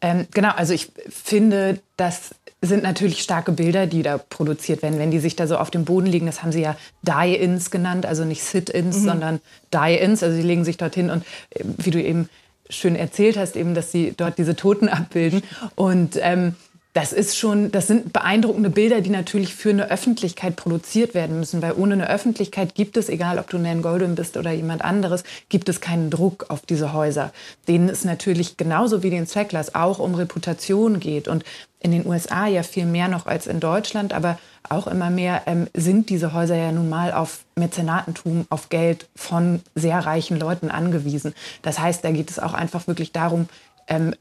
Ähm, 0.00 0.26
genau, 0.32 0.50
also 0.50 0.72
ich 0.72 0.92
finde, 1.08 1.80
das 1.96 2.30
sind 2.62 2.82
natürlich 2.82 3.22
starke 3.22 3.52
Bilder, 3.52 3.86
die 3.86 4.02
da 4.02 4.18
produziert 4.18 4.82
werden. 4.82 4.98
Wenn 4.98 5.10
die 5.10 5.18
sich 5.18 5.36
da 5.36 5.46
so 5.46 5.56
auf 5.56 5.70
dem 5.70 5.84
Boden 5.84 6.06
liegen, 6.06 6.26
das 6.26 6.42
haben 6.42 6.52
sie 6.52 6.62
ja 6.62 6.76
Die-Ins 7.02 7.70
genannt, 7.70 8.06
also 8.06 8.24
nicht 8.24 8.42
Sit-Ins, 8.42 8.98
mhm. 8.98 9.04
sondern 9.04 9.40
Die-Ins. 9.74 10.22
Also 10.22 10.36
sie 10.36 10.42
legen 10.42 10.64
sich 10.64 10.76
dorthin 10.76 11.10
und 11.10 11.24
äh, 11.50 11.64
wie 11.78 11.90
du 11.90 12.00
eben 12.00 12.28
schön 12.68 12.96
erzählt 12.96 13.36
hast, 13.36 13.56
eben, 13.56 13.74
dass 13.74 13.92
sie 13.92 14.14
dort 14.16 14.38
diese 14.38 14.56
Toten 14.56 14.88
abbilden. 14.88 15.42
Und 15.74 16.18
ähm, 16.20 16.56
das 16.96 17.12
ist 17.12 17.36
schon, 17.36 17.70
das 17.72 17.88
sind 17.88 18.14
beeindruckende 18.14 18.70
Bilder, 18.70 19.02
die 19.02 19.10
natürlich 19.10 19.54
für 19.54 19.68
eine 19.68 19.90
Öffentlichkeit 19.90 20.56
produziert 20.56 21.12
werden 21.12 21.38
müssen, 21.38 21.60
weil 21.60 21.74
ohne 21.76 21.92
eine 21.92 22.08
Öffentlichkeit 22.08 22.74
gibt 22.74 22.96
es, 22.96 23.10
egal 23.10 23.38
ob 23.38 23.50
du 23.50 23.58
Nan 23.58 23.82
Goldwyn 23.82 24.14
bist 24.14 24.38
oder 24.38 24.50
jemand 24.50 24.82
anderes, 24.82 25.22
gibt 25.50 25.68
es 25.68 25.82
keinen 25.82 26.08
Druck 26.08 26.46
auf 26.48 26.62
diese 26.62 26.94
Häuser, 26.94 27.34
denen 27.68 27.90
es 27.90 28.06
natürlich 28.06 28.56
genauso 28.56 29.02
wie 29.02 29.10
den 29.10 29.26
Stragglers 29.26 29.74
auch 29.74 29.98
um 29.98 30.14
Reputation 30.14 30.98
geht 30.98 31.28
und 31.28 31.44
in 31.80 31.90
den 31.90 32.06
USA 32.06 32.46
ja 32.46 32.62
viel 32.62 32.86
mehr 32.86 33.08
noch 33.08 33.26
als 33.26 33.46
in 33.46 33.60
Deutschland, 33.60 34.14
aber 34.14 34.38
auch 34.70 34.86
immer 34.86 35.10
mehr 35.10 35.42
ähm, 35.46 35.68
sind 35.74 36.08
diese 36.08 36.32
Häuser 36.32 36.56
ja 36.56 36.72
nun 36.72 36.88
mal 36.88 37.12
auf 37.12 37.44
Mäzenatentum, 37.56 38.46
auf 38.48 38.70
Geld 38.70 39.06
von 39.14 39.60
sehr 39.74 39.98
reichen 39.98 40.38
Leuten 40.38 40.70
angewiesen. 40.70 41.34
Das 41.60 41.78
heißt, 41.78 42.02
da 42.04 42.10
geht 42.10 42.30
es 42.30 42.38
auch 42.38 42.54
einfach 42.54 42.86
wirklich 42.86 43.12
darum, 43.12 43.48
ähm, 43.86 44.14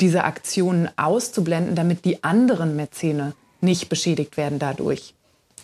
diese 0.00 0.24
Aktionen 0.24 0.88
auszublenden, 0.96 1.74
damit 1.74 2.04
die 2.04 2.22
anderen 2.24 2.76
Mäzene 2.76 3.34
nicht 3.60 3.88
beschädigt 3.88 4.36
werden 4.36 4.58
dadurch. 4.58 5.14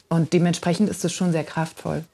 Und 0.09 0.33
dementsprechend 0.33 0.89
ist 0.89 1.05
es 1.05 1.13
schon 1.13 1.33
sehr 1.33 1.45
kraftvoll. 1.45 2.05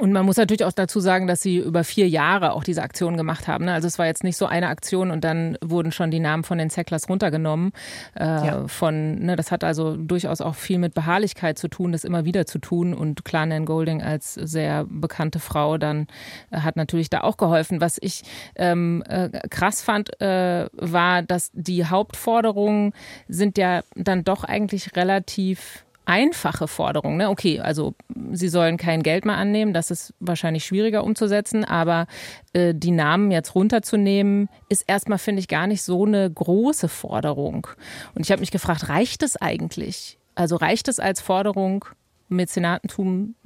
Und 0.00 0.12
man 0.12 0.24
muss 0.24 0.38
natürlich 0.38 0.64
auch 0.64 0.72
dazu 0.72 0.98
sagen, 0.98 1.26
dass 1.26 1.42
sie 1.42 1.58
über 1.58 1.84
vier 1.84 2.08
Jahre 2.08 2.52
auch 2.52 2.64
diese 2.64 2.82
Aktion 2.82 3.18
gemacht 3.18 3.48
haben. 3.48 3.66
Ne? 3.66 3.74
Also 3.74 3.86
es 3.86 3.98
war 3.98 4.06
jetzt 4.06 4.24
nicht 4.24 4.38
so 4.38 4.46
eine 4.46 4.68
Aktion 4.68 5.10
und 5.10 5.24
dann 5.24 5.58
wurden 5.62 5.92
schon 5.92 6.10
die 6.10 6.20
Namen 6.20 6.42
von 6.42 6.56
den 6.56 6.70
Zecklers 6.70 7.06
runtergenommen. 7.10 7.72
Äh, 8.18 8.24
ja. 8.24 8.66
Von, 8.66 9.18
ne, 9.18 9.36
das 9.36 9.52
hat 9.52 9.62
also 9.62 9.96
durchaus 9.96 10.40
auch 10.40 10.54
viel 10.54 10.78
mit 10.78 10.94
Beharrlichkeit 10.94 11.58
zu 11.58 11.68
tun, 11.68 11.92
das 11.92 12.04
immer 12.04 12.24
wieder 12.24 12.46
zu 12.46 12.58
tun. 12.58 12.94
Und 12.94 13.26
klar, 13.26 13.44
Nan 13.44 13.66
Golding 13.66 14.02
als 14.02 14.32
sehr 14.34 14.86
bekannte 14.88 15.38
Frau 15.38 15.76
dann 15.76 16.06
äh, 16.50 16.60
hat 16.60 16.76
natürlich 16.76 17.10
da 17.10 17.20
auch 17.20 17.36
geholfen. 17.36 17.82
Was 17.82 17.98
ich 18.00 18.22
ähm, 18.56 19.04
äh, 19.06 19.28
krass 19.50 19.82
fand, 19.82 20.18
äh, 20.22 20.66
war, 20.72 21.20
dass 21.20 21.50
die 21.52 21.84
Hauptforderungen 21.84 22.94
sind 23.28 23.58
ja 23.58 23.82
dann 23.96 24.24
doch 24.24 24.44
eigentlich 24.44 24.96
relativ 24.96 25.84
einfache 26.10 26.66
Forderung. 26.66 27.16
Ne? 27.16 27.30
Okay, 27.30 27.60
also 27.60 27.94
sie 28.32 28.48
sollen 28.48 28.76
kein 28.76 29.04
Geld 29.04 29.24
mehr 29.24 29.36
annehmen, 29.36 29.72
das 29.72 29.92
ist 29.92 30.12
wahrscheinlich 30.18 30.64
schwieriger 30.64 31.04
umzusetzen, 31.04 31.64
aber 31.64 32.08
äh, 32.52 32.74
die 32.74 32.90
Namen 32.90 33.30
jetzt 33.30 33.54
runterzunehmen, 33.54 34.48
ist 34.68 34.82
erstmal, 34.88 35.18
finde 35.18 35.38
ich, 35.38 35.46
gar 35.46 35.68
nicht 35.68 35.82
so 35.82 36.04
eine 36.04 36.28
große 36.28 36.88
Forderung. 36.88 37.68
Und 38.16 38.22
ich 38.22 38.32
habe 38.32 38.40
mich 38.40 38.50
gefragt, 38.50 38.88
reicht 38.88 39.22
es 39.22 39.36
eigentlich? 39.36 40.18
Also 40.34 40.56
reicht 40.56 40.88
es 40.88 40.98
als 40.98 41.20
Forderung, 41.20 41.84
Mäzenatentum 42.28 43.36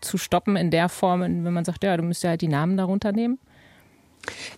zu 0.00 0.18
stoppen 0.18 0.56
in 0.56 0.72
der 0.72 0.88
Form, 0.88 1.20
wenn 1.20 1.52
man 1.52 1.64
sagt, 1.64 1.84
ja, 1.84 1.96
du 1.96 2.02
müsst 2.02 2.24
ja 2.24 2.30
halt 2.30 2.40
die 2.40 2.48
Namen 2.48 2.76
darunter 2.76 3.12
nehmen? 3.12 3.38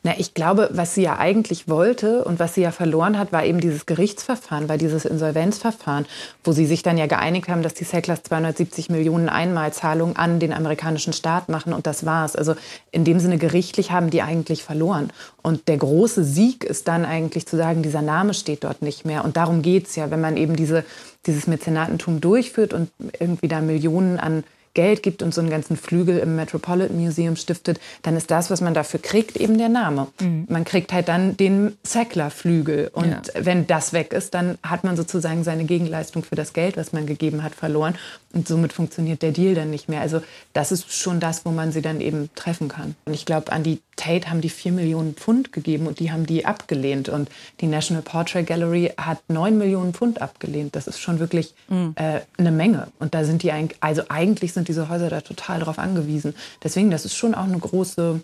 Na, 0.03 0.15
ich 0.19 0.35
glaube, 0.35 0.69
was 0.73 0.95
sie 0.95 1.03
ja 1.03 1.19
eigentlich 1.19 1.69
wollte 1.69 2.25
und 2.25 2.39
was 2.41 2.55
sie 2.55 2.63
ja 2.63 2.73
verloren 2.73 3.19
hat, 3.19 3.33
war 3.33 3.45
eben 3.45 3.61
dieses 3.61 3.87
Gerichtsverfahren, 3.87 4.69
war 4.69 4.77
dieses 4.77 5.05
Insolvenzverfahren, 5.05 6.07
wo 6.43 6.53
sie 6.53 6.67
sich 6.67 6.83
dann 6.83 6.99
ja 6.99 7.07
geeinigt 7.07 7.49
haben, 7.49 7.63
dass 7.63 7.75
die 7.75 7.85
Sacklers 7.85 8.23
270 8.25 8.91
Millionen 8.91 9.29
Einmalzahlungen 9.29 10.17
an 10.17 10.41
den 10.41 10.53
amerikanischen 10.53 11.13
Staat 11.13 11.49
machen 11.49 11.73
und 11.73 11.87
das 11.87 12.05
war's. 12.05 12.35
Also 12.35 12.55
in 12.91 13.05
dem 13.05 13.21
Sinne 13.21 13.39
gerichtlich 13.39 13.93
haben 13.93 14.11
die 14.11 14.23
eigentlich 14.23 14.65
verloren. 14.65 15.11
Und 15.43 15.69
der 15.69 15.77
große 15.77 16.25
Sieg 16.25 16.65
ist 16.65 16.89
dann 16.89 17.05
eigentlich 17.05 17.47
zu 17.47 17.57
sagen, 17.57 17.83
dieser 17.83 18.03
Name 18.03 18.35
steht 18.35 18.65
dort 18.65 18.83
nicht 18.83 19.05
mehr. 19.05 19.25
Und 19.25 19.37
darum 19.37 19.63
geht's 19.63 19.97
ja, 19.97 20.11
wenn 20.11 20.21
man 20.21 20.37
eben 20.37 20.57
diese, 20.57 20.85
dieses 21.27 21.47
Mäzenatentum 21.47 22.21
durchführt 22.21 22.73
und 22.73 22.91
irgendwie 23.19 23.49
da 23.49 23.61
Millionen 23.61 24.19
an 24.19 24.45
Geld 24.75 25.03
gibt 25.03 25.23
und 25.23 25.35
so 25.35 25.41
einen 25.41 25.51
ganzen 25.51 25.77
Flügel 25.77 26.19
im 26.19 26.37
Metropolitan 26.37 26.99
Museum 26.99 27.37
stiftet, 27.37 27.79
dann 28.03 28.17
ist 28.17 28.31
das, 28.31 28.51
was 28.51 28.61
man 28.61 28.75
dafür 28.75 29.01
kriegt, 29.01 29.37
eben 29.37 29.59
der 29.59 29.69
Name. 29.69 30.09
Mhm. 30.21 30.47
Man 30.49 30.65
kriegt 30.65 30.93
halt 30.93 31.09
dann 31.09 31.37
den 31.37 31.77
Sackler-Flügel. 31.83 32.91
Und 32.93 33.11
ja. 33.11 33.45
wenn 33.45 33.67
das 33.67 33.93
weg 33.93 34.13
ist, 34.13 34.35
dann 34.35 34.59
hat 34.63 34.85
man 34.85 34.97
sozusagen 34.97 35.45
seine 35.45 35.65
Gegenleistung 35.65 36.23
für 36.25 36.37
das 36.37 36.53
Geld, 36.53 36.77
was 36.77 36.93
man 36.93 37.07
gegeben 37.07 37.43
hat, 37.43 37.55
verloren. 37.55 37.97
Und 38.33 38.49
somit 38.49 38.73
funktioniert 38.73 39.21
der 39.21 39.33
Deal 39.33 39.55
dann 39.55 39.71
nicht 39.71 39.89
mehr. 39.89 40.01
Also 40.01 40.23
das 40.55 40.73
ist 40.73 40.93
schon 40.93 41.21
das, 41.21 41.45
wo 41.45 41.51
man 41.51 41.71
sie 41.71 41.83
dann 41.83 42.01
eben 42.01 42.31
treffen 42.35 42.69
kann. 42.69 42.95
Und 43.05 43.13
ich 43.13 43.27
glaube, 43.27 43.53
an 43.53 43.63
die 43.63 43.81
Tate 44.03 44.29
haben 44.29 44.41
die 44.41 44.49
vier 44.49 44.73
Millionen 44.73 45.15
Pfund 45.15 45.53
gegeben 45.53 45.87
und 45.87 46.01
die 46.01 46.11
haben 46.11 46.27
die 46.27 46.45
abgelehnt. 46.45 47.09
Und 47.09 47.31
die 47.61 47.67
National 47.67 48.03
Portrait 48.03 48.47
Gallery 48.47 48.93
hat 48.97 49.19
neun 49.29 49.59
Millionen 49.59 49.95
Pfund 49.95 50.21
abgelehnt. 50.21 50.75
Das 50.75 50.89
ist 50.89 50.99
schon 50.99 51.21
wirklich 51.21 51.55
mhm. 51.69 51.95
äh, 51.95 52.21
eine 52.37 52.51
Menge. 52.51 52.89
Und 52.99 53.15
da 53.15 53.25
sind 53.25 53.43
die 53.45 53.53
eigentlich, 53.53 53.79
also 53.81 54.03
eigentlich 54.09 54.53
sind 54.53 54.67
diese 54.67 54.89
Häuser 54.89 55.09
da 55.09 55.21
total 55.21 55.61
drauf 55.61 55.79
angewiesen. 55.79 56.35
Deswegen, 56.65 56.91
das 56.91 57.05
ist 57.05 57.15
schon 57.15 57.35
auch 57.35 57.45
eine 57.45 57.59
große 57.59 58.21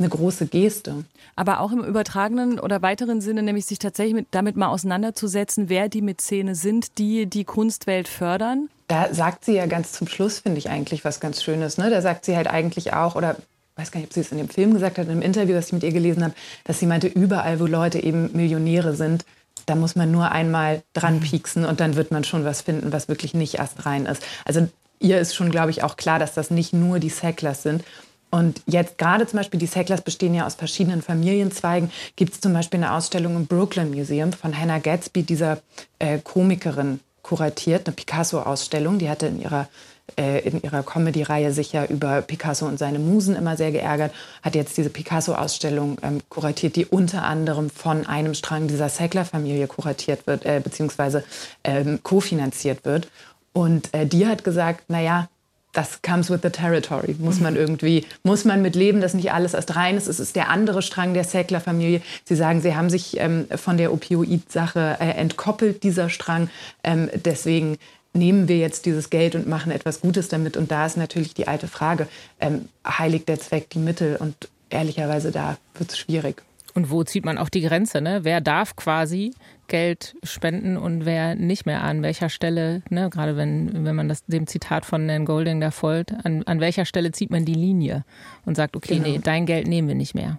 eine 0.00 0.08
große 0.08 0.46
Geste. 0.46 1.04
Aber 1.34 1.58
auch 1.58 1.72
im 1.72 1.82
übertragenen 1.82 2.60
oder 2.60 2.82
weiteren 2.82 3.20
Sinne, 3.20 3.42
nämlich 3.42 3.66
sich 3.66 3.80
tatsächlich 3.80 4.14
mit, 4.14 4.28
damit 4.30 4.56
mal 4.56 4.68
auseinanderzusetzen, 4.68 5.68
wer 5.68 5.88
die 5.88 6.02
Mäzene 6.02 6.54
sind, 6.54 6.98
die 6.98 7.26
die 7.26 7.42
Kunstwelt 7.42 8.06
fördern. 8.06 8.68
Da 8.86 9.12
sagt 9.12 9.44
sie 9.44 9.54
ja 9.54 9.66
ganz 9.66 9.90
zum 9.90 10.06
Schluss, 10.06 10.38
finde 10.38 10.58
ich 10.58 10.70
eigentlich 10.70 11.04
was 11.04 11.18
ganz 11.18 11.42
Schönes. 11.42 11.78
Ne? 11.78 11.90
Da 11.90 12.00
sagt 12.00 12.26
sie 12.26 12.36
halt 12.36 12.46
eigentlich 12.46 12.92
auch, 12.92 13.16
oder 13.16 13.34
weiß 13.78 13.92
gar 13.92 14.00
nicht, 14.00 14.08
ob 14.08 14.14
sie 14.14 14.20
es 14.20 14.32
in 14.32 14.38
dem 14.38 14.48
Film 14.48 14.74
gesagt 14.74 14.98
hat, 14.98 15.06
in 15.06 15.12
einem 15.12 15.22
Interview, 15.22 15.54
das 15.54 15.68
ich 15.68 15.72
mit 15.72 15.84
ihr 15.84 15.92
gelesen 15.92 16.24
habe, 16.24 16.34
dass 16.64 16.80
sie 16.80 16.86
meinte, 16.86 17.06
überall, 17.06 17.60
wo 17.60 17.66
Leute 17.66 18.02
eben 18.02 18.30
Millionäre 18.32 18.94
sind, 18.94 19.24
da 19.66 19.74
muss 19.74 19.96
man 19.96 20.10
nur 20.10 20.32
einmal 20.32 20.82
dran 20.94 21.16
mhm. 21.16 21.20
pieksen 21.20 21.64
und 21.64 21.80
dann 21.80 21.96
wird 21.96 22.10
man 22.10 22.24
schon 22.24 22.44
was 22.44 22.62
finden, 22.62 22.92
was 22.92 23.08
wirklich 23.08 23.34
nicht 23.34 23.54
erst 23.54 23.86
rein 23.86 24.06
ist. 24.06 24.22
Also 24.44 24.68
ihr 24.98 25.20
ist 25.20 25.34
schon, 25.34 25.50
glaube 25.50 25.70
ich, 25.70 25.82
auch 25.84 25.96
klar, 25.96 26.18
dass 26.18 26.34
das 26.34 26.50
nicht 26.50 26.72
nur 26.72 26.98
die 26.98 27.10
Sacklers 27.10 27.62
sind. 27.62 27.84
Und 28.30 28.60
jetzt 28.66 28.98
gerade 28.98 29.26
zum 29.26 29.38
Beispiel, 29.38 29.60
die 29.60 29.66
Sacklers 29.66 30.02
bestehen 30.02 30.34
ja 30.34 30.46
aus 30.46 30.54
verschiedenen 30.54 31.00
Familienzweigen, 31.00 31.90
gibt 32.16 32.34
es 32.34 32.40
zum 32.40 32.52
Beispiel 32.52 32.78
eine 32.82 32.92
Ausstellung 32.92 33.36
im 33.36 33.46
Brooklyn 33.46 33.90
Museum 33.90 34.32
von 34.32 34.58
Hannah 34.58 34.80
Gatsby, 34.80 35.22
dieser 35.22 35.60
äh, 35.98 36.18
Komikerin, 36.18 37.00
kuratiert, 37.22 37.86
eine 37.86 37.94
Picasso-Ausstellung. 37.94 38.98
Die 38.98 39.08
hatte 39.08 39.26
in 39.26 39.40
ihrer 39.40 39.68
in 40.16 40.62
ihrer 40.62 40.82
Comedy-Reihe 40.82 41.52
sich 41.52 41.72
ja 41.72 41.84
über 41.84 42.22
Picasso 42.22 42.66
und 42.66 42.78
seine 42.78 42.98
Musen 42.98 43.36
immer 43.36 43.56
sehr 43.56 43.72
geärgert, 43.72 44.12
hat 44.42 44.54
jetzt 44.54 44.76
diese 44.76 44.90
Picasso-Ausstellung 44.90 45.98
ähm, 46.02 46.20
kuratiert, 46.28 46.76
die 46.76 46.86
unter 46.86 47.24
anderem 47.24 47.70
von 47.70 48.06
einem 48.06 48.34
Strang 48.34 48.68
dieser 48.68 48.88
Sackler-Familie 48.88 49.66
kuratiert 49.66 50.26
wird, 50.26 50.44
äh, 50.44 50.60
beziehungsweise 50.62 51.24
ähm, 51.62 52.00
kofinanziert 52.02 52.84
wird. 52.84 53.08
Und 53.52 53.92
äh, 53.94 54.06
die 54.06 54.26
hat 54.26 54.44
gesagt, 54.44 54.88
naja, 54.88 55.28
das 55.72 56.02
comes 56.02 56.30
with 56.30 56.40
the 56.42 56.50
territory. 56.50 57.14
Muss 57.18 57.40
man 57.40 57.54
irgendwie, 57.54 58.04
muss 58.22 58.44
man 58.44 58.62
mit 58.62 58.74
leben, 58.74 59.00
dass 59.00 59.14
nicht 59.14 59.32
alles 59.32 59.54
erst 59.54 59.76
rein 59.76 59.96
ist. 59.96 60.08
Es 60.08 60.18
ist 60.18 60.34
der 60.34 60.48
andere 60.48 60.82
Strang 60.82 61.14
der 61.14 61.24
Sackler-Familie. 61.24 62.00
Sie 62.24 62.36
sagen, 62.36 62.62
sie 62.62 62.74
haben 62.74 62.90
sich 62.90 63.20
ähm, 63.20 63.46
von 63.54 63.76
der 63.76 63.92
Opioid-Sache 63.92 64.96
äh, 64.98 65.10
entkoppelt, 65.10 65.82
dieser 65.82 66.08
Strang. 66.08 66.48
Ähm, 66.82 67.10
deswegen 67.24 67.78
nehmen 68.18 68.48
wir 68.48 68.58
jetzt 68.58 68.86
dieses 68.86 69.10
Geld 69.10 69.34
und 69.34 69.46
machen 69.46 69.72
etwas 69.72 70.00
Gutes 70.00 70.28
damit? 70.28 70.56
Und 70.56 70.70
da 70.70 70.86
ist 70.86 70.96
natürlich 70.96 71.34
die 71.34 71.48
alte 71.48 71.68
Frage, 71.68 72.08
ähm, 72.40 72.68
heiligt 72.86 73.28
der 73.28 73.40
Zweck 73.40 73.70
die 73.70 73.78
Mittel? 73.78 74.16
Und 74.16 74.48
ehrlicherweise, 74.70 75.30
da 75.30 75.56
wird 75.74 75.90
es 75.90 75.98
schwierig. 75.98 76.42
Und 76.74 76.90
wo 76.90 77.02
zieht 77.02 77.24
man 77.24 77.38
auch 77.38 77.48
die 77.48 77.62
Grenze? 77.62 78.00
Ne? 78.00 78.20
Wer 78.22 78.40
darf 78.40 78.76
quasi 78.76 79.32
Geld 79.66 80.14
spenden 80.22 80.76
und 80.76 81.04
wer 81.04 81.34
nicht 81.34 81.66
mehr? 81.66 81.82
An 81.82 82.02
welcher 82.02 82.28
Stelle, 82.28 82.82
ne? 82.88 83.10
gerade 83.10 83.36
wenn, 83.36 83.84
wenn 83.84 83.96
man 83.96 84.08
das, 84.08 84.24
dem 84.26 84.46
Zitat 84.46 84.84
von 84.84 85.04
Nan 85.06 85.24
Golding 85.24 85.60
da 85.60 85.70
folgt, 85.70 86.12
an, 86.24 86.44
an 86.44 86.60
welcher 86.60 86.84
Stelle 86.84 87.10
zieht 87.10 87.30
man 87.30 87.44
die 87.44 87.54
Linie 87.54 88.04
und 88.44 88.56
sagt, 88.56 88.76
okay, 88.76 88.96
genau. 88.96 89.08
nee, 89.08 89.20
dein 89.22 89.46
Geld 89.46 89.66
nehmen 89.66 89.88
wir 89.88 89.94
nicht 89.94 90.14
mehr? 90.14 90.38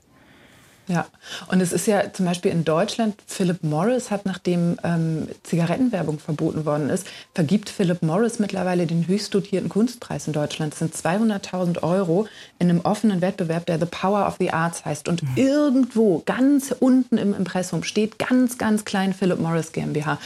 Ja, 0.89 1.05
und 1.51 1.62
es 1.62 1.72
ist 1.72 1.86
ja 1.86 2.12
zum 2.12 2.25
Beispiel 2.25 2.51
in 2.51 2.65
Deutschland, 2.65 3.15
Philip 3.27 3.63
Morris 3.63 4.10
hat, 4.10 4.25
nachdem 4.25 4.77
ähm, 4.84 5.27
Zigarettenwerbung 5.43 6.17
verboten 6.17 6.65
worden 6.65 6.89
ist, 6.89 7.05
vergibt 7.36 7.69
Philip 7.69 8.01
Morris 8.01 8.39
mittlerweile 8.39 8.88
den 8.88 9.08
höchst 9.08 9.31
dotierten 9.36 9.69
Kunstpreis 9.69 10.25
in 10.25 10.34
Deutschland. 10.34 10.74
Das 10.74 10.79
sind 10.79 10.96
200.000 10.96 11.84
Euro 11.84 12.27
in 12.58 12.72
einem 12.72 12.81
offenen 12.81 13.22
Wettbewerb, 13.22 13.67
der 13.67 13.77
The 13.77 13.86
Power 13.86 14.25
of 14.27 14.38
the 14.39 14.50
Arts 14.50 14.84
heißt. 14.84 15.08
Und 15.08 15.22
mhm. 15.22 15.29
irgendwo, 15.36 16.24
ganz 16.25 16.74
unten 16.79 17.19
im 17.19 17.36
Impressum, 17.36 17.84
steht 17.84 18.17
ganz, 18.17 18.58
ganz 18.58 18.84
klein 18.84 19.13
Philip 19.13 19.39
Morris 19.39 19.72
GmbH. 19.72 20.17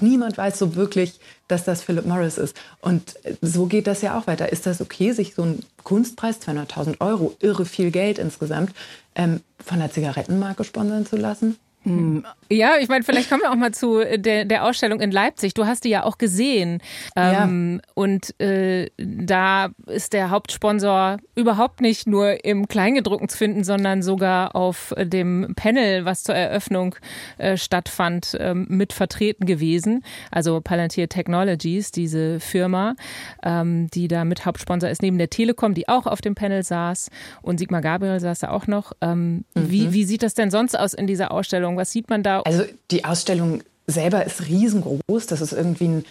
Niemand 0.00 0.38
weiß 0.38 0.58
so 0.58 0.74
wirklich, 0.74 1.20
dass 1.48 1.64
das 1.64 1.82
Philip 1.82 2.06
Morris 2.06 2.38
ist. 2.38 2.56
Und 2.80 3.14
so 3.40 3.66
geht 3.66 3.86
das 3.86 4.02
ja 4.02 4.18
auch 4.18 4.26
weiter. 4.26 4.50
Ist 4.50 4.66
das 4.66 4.80
okay, 4.80 5.12
sich 5.12 5.34
so 5.34 5.42
einen 5.42 5.64
Kunstpreis, 5.84 6.40
200.000 6.40 7.00
Euro, 7.00 7.36
irre 7.40 7.64
viel 7.64 7.90
Geld 7.90 8.18
insgesamt, 8.18 8.72
ähm, 9.14 9.40
von 9.64 9.78
der 9.78 9.90
Zigarettenmarke 9.90 10.64
sponsern 10.64 11.06
zu 11.06 11.16
lassen? 11.16 11.56
Hm. 11.84 12.24
Ja, 12.48 12.74
ich 12.80 12.88
meine, 12.88 13.02
vielleicht 13.02 13.28
kommen 13.28 13.42
wir 13.42 13.50
auch 13.50 13.56
mal 13.56 13.72
zu 13.72 14.02
der, 14.16 14.44
der 14.44 14.64
Ausstellung 14.64 15.00
in 15.00 15.10
Leipzig. 15.10 15.54
Du 15.54 15.66
hast 15.66 15.84
die 15.84 15.88
ja 15.88 16.04
auch 16.04 16.18
gesehen. 16.18 16.80
Ähm, 17.16 17.80
ja. 17.82 17.90
Und 17.94 18.38
äh, 18.40 18.90
da 18.98 19.70
ist 19.86 20.12
der 20.12 20.30
Hauptsponsor 20.30 21.16
überhaupt 21.34 21.80
nicht 21.80 22.06
nur 22.06 22.44
im 22.44 22.68
Kleingedruckten 22.68 23.28
zu 23.28 23.36
finden, 23.36 23.64
sondern 23.64 24.02
sogar 24.02 24.54
auf 24.54 24.94
dem 24.96 25.54
Panel, 25.56 26.04
was 26.04 26.22
zur 26.22 26.34
Eröffnung 26.34 26.94
äh, 27.38 27.56
stattfand, 27.56 28.34
äh, 28.34 28.54
mit 28.54 28.92
vertreten 28.92 29.46
gewesen. 29.46 30.04
Also 30.30 30.60
Palantir 30.60 31.08
Technologies, 31.08 31.90
diese 31.90 32.38
Firma, 32.38 32.94
ähm, 33.42 33.88
die 33.88 34.08
da 34.08 34.24
mit 34.24 34.46
Hauptsponsor 34.46 34.88
ist, 34.88 35.02
neben 35.02 35.18
der 35.18 35.30
Telekom, 35.30 35.74
die 35.74 35.88
auch 35.88 36.06
auf 36.06 36.20
dem 36.20 36.34
Panel 36.34 36.62
saß. 36.62 37.10
Und 37.40 37.58
Sigmar 37.58 37.80
Gabriel 37.80 38.20
saß 38.20 38.40
da 38.40 38.50
auch 38.50 38.66
noch. 38.66 38.92
Ähm, 39.00 39.44
mhm. 39.54 39.70
wie, 39.70 39.92
wie 39.92 40.04
sieht 40.04 40.22
das 40.22 40.34
denn 40.34 40.50
sonst 40.50 40.78
aus 40.78 40.94
in 40.94 41.06
dieser 41.06 41.32
Ausstellung? 41.32 41.71
Ausstellung? 41.72 41.76
Was 41.76 41.92
sieht 41.92 42.10
man 42.10 42.22
da? 42.22 42.40
Also 42.42 42.64
die 42.90 43.04
Ausstellung 43.04 43.62
selber 43.86 44.24
ist 44.24 44.46
riesengroß. 44.46 45.26
Das 45.26 45.40
ist 45.40 45.52
irgendwie 45.52 45.88
ein 45.88 46.04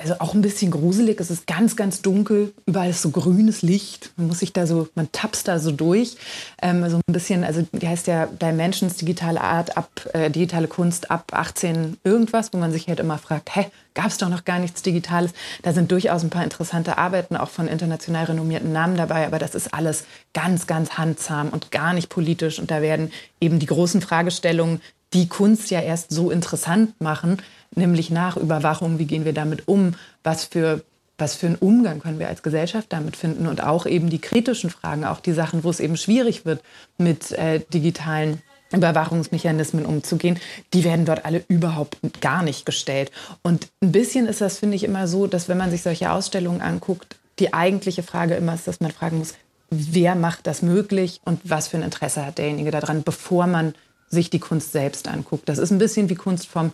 also 0.00 0.14
auch 0.20 0.34
ein 0.34 0.42
bisschen 0.42 0.70
gruselig. 0.70 1.20
Es 1.20 1.30
ist 1.30 1.46
ganz, 1.46 1.76
ganz 1.76 2.02
dunkel. 2.02 2.52
Überall 2.66 2.90
ist 2.90 3.02
so 3.02 3.10
grünes 3.10 3.62
Licht. 3.62 4.12
Man 4.16 4.28
muss 4.28 4.38
sich 4.38 4.52
da 4.52 4.66
so, 4.66 4.88
man 4.94 5.08
tapst 5.12 5.48
da 5.48 5.58
so 5.58 5.72
durch. 5.72 6.16
Ähm, 6.62 6.88
so 6.88 6.96
ein 6.96 7.12
bisschen, 7.12 7.42
also 7.44 7.66
die 7.72 7.88
heißt 7.88 8.06
ja 8.06 8.26
Dimensions, 8.26 8.96
digitale 8.96 9.40
Art 9.40 9.76
ab, 9.76 9.90
äh, 10.12 10.30
digitale 10.30 10.68
Kunst 10.68 11.10
ab 11.10 11.32
18 11.32 11.98
irgendwas, 12.04 12.52
wo 12.52 12.58
man 12.58 12.72
sich 12.72 12.86
halt 12.88 13.00
immer 13.00 13.18
fragt, 13.18 13.54
hä, 13.56 13.66
gab 13.94 14.06
es 14.06 14.18
doch 14.18 14.28
noch 14.28 14.44
gar 14.44 14.60
nichts 14.60 14.82
Digitales. 14.82 15.32
Da 15.62 15.72
sind 15.72 15.90
durchaus 15.90 16.22
ein 16.22 16.30
paar 16.30 16.44
interessante 16.44 16.96
Arbeiten 16.96 17.36
auch 17.36 17.50
von 17.50 17.66
international 17.66 18.26
renommierten 18.26 18.72
Namen 18.72 18.96
dabei, 18.96 19.26
aber 19.26 19.38
das 19.38 19.54
ist 19.54 19.74
alles 19.74 20.04
ganz, 20.32 20.66
ganz 20.66 20.92
handzahm 20.96 21.48
und 21.48 21.70
gar 21.70 21.92
nicht 21.92 22.08
politisch. 22.08 22.58
Und 22.58 22.70
da 22.70 22.82
werden 22.82 23.10
eben 23.40 23.58
die 23.58 23.66
großen 23.66 24.00
Fragestellungen, 24.00 24.80
die 25.12 25.28
Kunst 25.28 25.70
ja 25.70 25.80
erst 25.80 26.12
so 26.12 26.30
interessant 26.30 27.00
machen, 27.00 27.38
nämlich 27.74 28.10
nach 28.10 28.36
Überwachung, 28.36 28.98
wie 28.98 29.06
gehen 29.06 29.24
wir 29.24 29.32
damit 29.32 29.68
um, 29.68 29.94
was 30.22 30.44
für 30.44 30.82
was 31.20 31.34
für 31.34 31.48
einen 31.48 31.56
Umgang 31.56 32.00
können 32.00 32.18
wir 32.18 32.28
als 32.28 32.42
Gesellschaft 32.42 32.86
damit 32.94 33.14
finden 33.14 33.46
und 33.46 33.62
auch 33.62 33.84
eben 33.84 34.08
die 34.08 34.20
kritischen 34.20 34.70
Fragen, 34.70 35.04
auch 35.04 35.20
die 35.20 35.34
Sachen, 35.34 35.64
wo 35.64 35.68
es 35.68 35.78
eben 35.78 35.98
schwierig 35.98 36.46
wird, 36.46 36.62
mit 36.96 37.32
äh, 37.32 37.60
digitalen 37.74 38.40
Überwachungsmechanismen 38.72 39.84
umzugehen, 39.84 40.38
die 40.72 40.84
werden 40.84 41.04
dort 41.04 41.24
alle 41.24 41.44
überhaupt 41.48 41.98
gar 42.20 42.42
nicht 42.42 42.64
gestellt. 42.64 43.10
Und 43.42 43.68
ein 43.82 43.92
bisschen 43.92 44.26
ist 44.26 44.40
das, 44.40 44.58
finde 44.58 44.76
ich, 44.76 44.84
immer 44.84 45.08
so, 45.08 45.26
dass 45.26 45.48
wenn 45.48 45.58
man 45.58 45.70
sich 45.70 45.82
solche 45.82 46.10
Ausstellungen 46.10 46.60
anguckt, 46.60 47.16
die 47.38 47.52
eigentliche 47.52 48.02
Frage 48.02 48.34
immer 48.34 48.54
ist, 48.54 48.68
dass 48.68 48.80
man 48.80 48.92
fragen 48.92 49.18
muss, 49.18 49.34
wer 49.70 50.14
macht 50.14 50.46
das 50.46 50.62
möglich 50.62 51.20
und 51.24 51.40
was 51.44 51.68
für 51.68 51.78
ein 51.78 51.82
Interesse 51.82 52.24
hat 52.24 52.38
derjenige 52.38 52.70
daran, 52.70 53.02
bevor 53.02 53.46
man 53.46 53.74
sich 54.10 54.28
die 54.28 54.40
Kunst 54.40 54.72
selbst 54.72 55.08
anguckt. 55.08 55.48
Das 55.48 55.58
ist 55.58 55.70
ein 55.70 55.78
bisschen 55.78 56.08
wie 56.08 56.16
Kunst 56.16 56.46
vom 56.46 56.72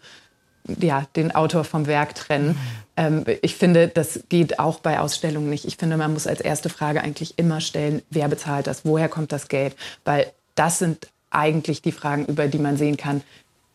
ja, 0.81 1.07
den 1.14 1.33
Autor 1.35 1.64
vom 1.64 1.87
Werk 1.87 2.14
trennen. 2.14 2.59
Ähm, 2.97 3.25
ich 3.43 3.55
finde, 3.55 3.88
das 3.88 4.21
geht 4.28 4.59
auch 4.59 4.81
bei 4.81 4.99
Ausstellungen 4.99 5.49
nicht. 5.49 5.64
Ich 5.64 5.76
finde, 5.76 5.97
man 5.97 6.12
muss 6.12 6.26
als 6.26 6.40
erste 6.40 6.69
Frage 6.69 7.02
eigentlich 7.02 7.38
immer 7.38 7.61
stellen, 7.61 8.02
wer 8.11 8.28
bezahlt 8.28 8.66
das, 8.66 8.85
woher 8.85 9.09
kommt 9.09 9.33
das 9.33 9.49
Geld? 9.49 9.76
Weil 10.05 10.33
das 10.55 10.78
sind 10.78 11.09
eigentlich 11.31 11.83
die 11.83 11.93
Fragen, 11.93 12.26
über 12.26 12.49
die 12.49 12.59
man 12.59 12.76
sehen 12.76 12.97
kann, 12.97 13.23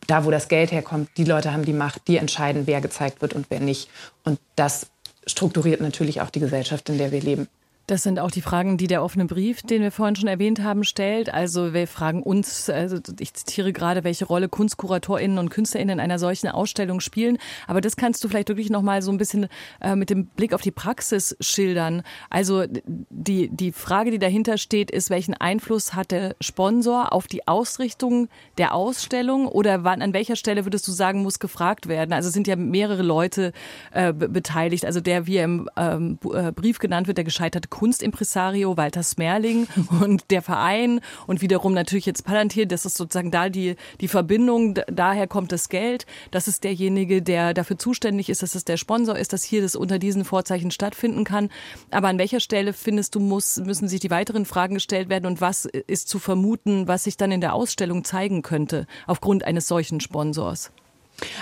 da 0.06 0.24
wo 0.24 0.30
das 0.30 0.48
Geld 0.48 0.72
herkommt, 0.72 1.10
die 1.16 1.24
Leute 1.24 1.52
haben 1.52 1.64
die 1.64 1.72
Macht, 1.72 2.08
die 2.08 2.16
entscheiden, 2.16 2.66
wer 2.66 2.80
gezeigt 2.80 3.22
wird 3.22 3.34
und 3.34 3.46
wer 3.50 3.60
nicht. 3.60 3.88
Und 4.24 4.40
das 4.56 4.88
strukturiert 5.26 5.80
natürlich 5.80 6.20
auch 6.20 6.30
die 6.30 6.40
Gesellschaft, 6.40 6.88
in 6.88 6.98
der 6.98 7.12
wir 7.12 7.20
leben. 7.20 7.48
Das 7.88 8.04
sind 8.04 8.20
auch 8.20 8.30
die 8.30 8.42
Fragen, 8.42 8.76
die 8.76 8.86
der 8.86 9.02
offene 9.02 9.24
Brief, 9.26 9.62
den 9.62 9.82
wir 9.82 9.90
vorhin 9.90 10.14
schon 10.14 10.28
erwähnt 10.28 10.62
haben, 10.62 10.84
stellt. 10.84 11.34
Also 11.34 11.74
wir 11.74 11.88
fragen 11.88 12.22
uns, 12.22 12.70
also 12.70 12.98
ich 13.18 13.34
zitiere 13.34 13.72
gerade, 13.72 14.04
welche 14.04 14.24
Rolle 14.24 14.48
KunstkuratorInnen 14.48 15.38
und 15.38 15.50
KünstlerInnen 15.50 15.98
in 15.98 16.00
einer 16.00 16.20
solchen 16.20 16.48
Ausstellung 16.48 17.00
spielen. 17.00 17.38
Aber 17.66 17.80
das 17.80 17.96
kannst 17.96 18.22
du 18.22 18.28
vielleicht 18.28 18.48
wirklich 18.48 18.70
noch 18.70 18.82
mal 18.82 19.02
so 19.02 19.10
ein 19.10 19.18
bisschen 19.18 19.48
äh, 19.80 19.96
mit 19.96 20.10
dem 20.10 20.26
Blick 20.26 20.54
auf 20.54 20.62
die 20.62 20.70
Praxis 20.70 21.36
schildern. 21.40 22.02
Also 22.30 22.64
die, 22.86 23.48
die 23.48 23.72
Frage, 23.72 24.12
die 24.12 24.20
dahinter 24.20 24.58
steht, 24.58 24.92
ist, 24.92 25.10
welchen 25.10 25.34
Einfluss 25.34 25.94
hat 25.94 26.12
der 26.12 26.36
Sponsor 26.40 27.12
auf 27.12 27.26
die 27.26 27.48
Ausrichtung 27.48 28.28
der 28.58 28.74
Ausstellung? 28.74 29.48
Oder 29.48 29.82
wann, 29.82 30.02
an 30.02 30.14
welcher 30.14 30.36
Stelle 30.36 30.64
würdest 30.64 30.86
du 30.86 30.92
sagen, 30.92 31.22
muss 31.22 31.40
gefragt 31.40 31.88
werden? 31.88 32.12
Also 32.12 32.28
es 32.28 32.34
sind 32.34 32.46
ja 32.46 32.54
mehrere 32.54 33.02
Leute 33.02 33.52
äh, 33.90 34.12
beteiligt. 34.12 34.86
Also 34.86 35.00
der, 35.00 35.26
wie 35.26 35.38
er 35.38 35.44
im 35.44 35.68
ähm, 35.76 36.18
äh, 36.32 36.52
Brief 36.52 36.78
genannt 36.78 37.08
wird, 37.08 37.16
der 37.18 37.24
gescheiterte 37.24 37.71
Kunstimpresario 37.72 38.76
Walter 38.76 39.02
Smerling 39.02 39.66
und 40.02 40.30
der 40.30 40.42
Verein 40.42 41.00
und 41.26 41.40
wiederum 41.40 41.72
natürlich 41.72 42.04
jetzt 42.04 42.24
Palantir, 42.24 42.66
das 42.66 42.84
ist 42.84 42.98
sozusagen 42.98 43.30
da 43.30 43.48
die, 43.48 43.76
die 44.02 44.08
Verbindung, 44.08 44.78
daher 44.88 45.26
kommt 45.26 45.52
das 45.52 45.70
Geld, 45.70 46.04
das 46.30 46.48
ist 46.48 46.64
derjenige, 46.64 47.22
der 47.22 47.54
dafür 47.54 47.78
zuständig 47.78 48.28
ist, 48.28 48.42
dass 48.42 48.54
es 48.54 48.66
der 48.66 48.76
Sponsor 48.76 49.16
ist, 49.16 49.32
dass 49.32 49.42
hier 49.42 49.62
das 49.62 49.74
unter 49.74 49.98
diesen 49.98 50.26
Vorzeichen 50.26 50.70
stattfinden 50.70 51.24
kann. 51.24 51.48
Aber 51.90 52.08
an 52.08 52.18
welcher 52.18 52.40
Stelle 52.40 52.74
findest 52.74 53.14
du, 53.14 53.20
muss, 53.20 53.56
müssen 53.56 53.88
sich 53.88 54.00
die 54.00 54.10
weiteren 54.10 54.44
Fragen 54.44 54.74
gestellt 54.74 55.08
werden 55.08 55.24
und 55.24 55.40
was 55.40 55.64
ist 55.64 56.10
zu 56.10 56.18
vermuten, 56.18 56.88
was 56.88 57.04
sich 57.04 57.16
dann 57.16 57.32
in 57.32 57.40
der 57.40 57.54
Ausstellung 57.54 58.04
zeigen 58.04 58.42
könnte 58.42 58.86
aufgrund 59.06 59.44
eines 59.44 59.66
solchen 59.66 60.00
Sponsors? 60.00 60.72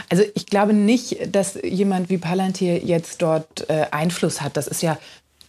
Also 0.08 0.22
ich 0.34 0.46
glaube 0.46 0.74
nicht, 0.74 1.34
dass 1.34 1.58
jemand 1.62 2.08
wie 2.08 2.18
Palantir 2.18 2.84
jetzt 2.84 3.20
dort 3.20 3.68
äh, 3.68 3.86
Einfluss 3.90 4.40
hat. 4.40 4.56
Das 4.56 4.68
ist 4.68 4.82
ja 4.82 4.96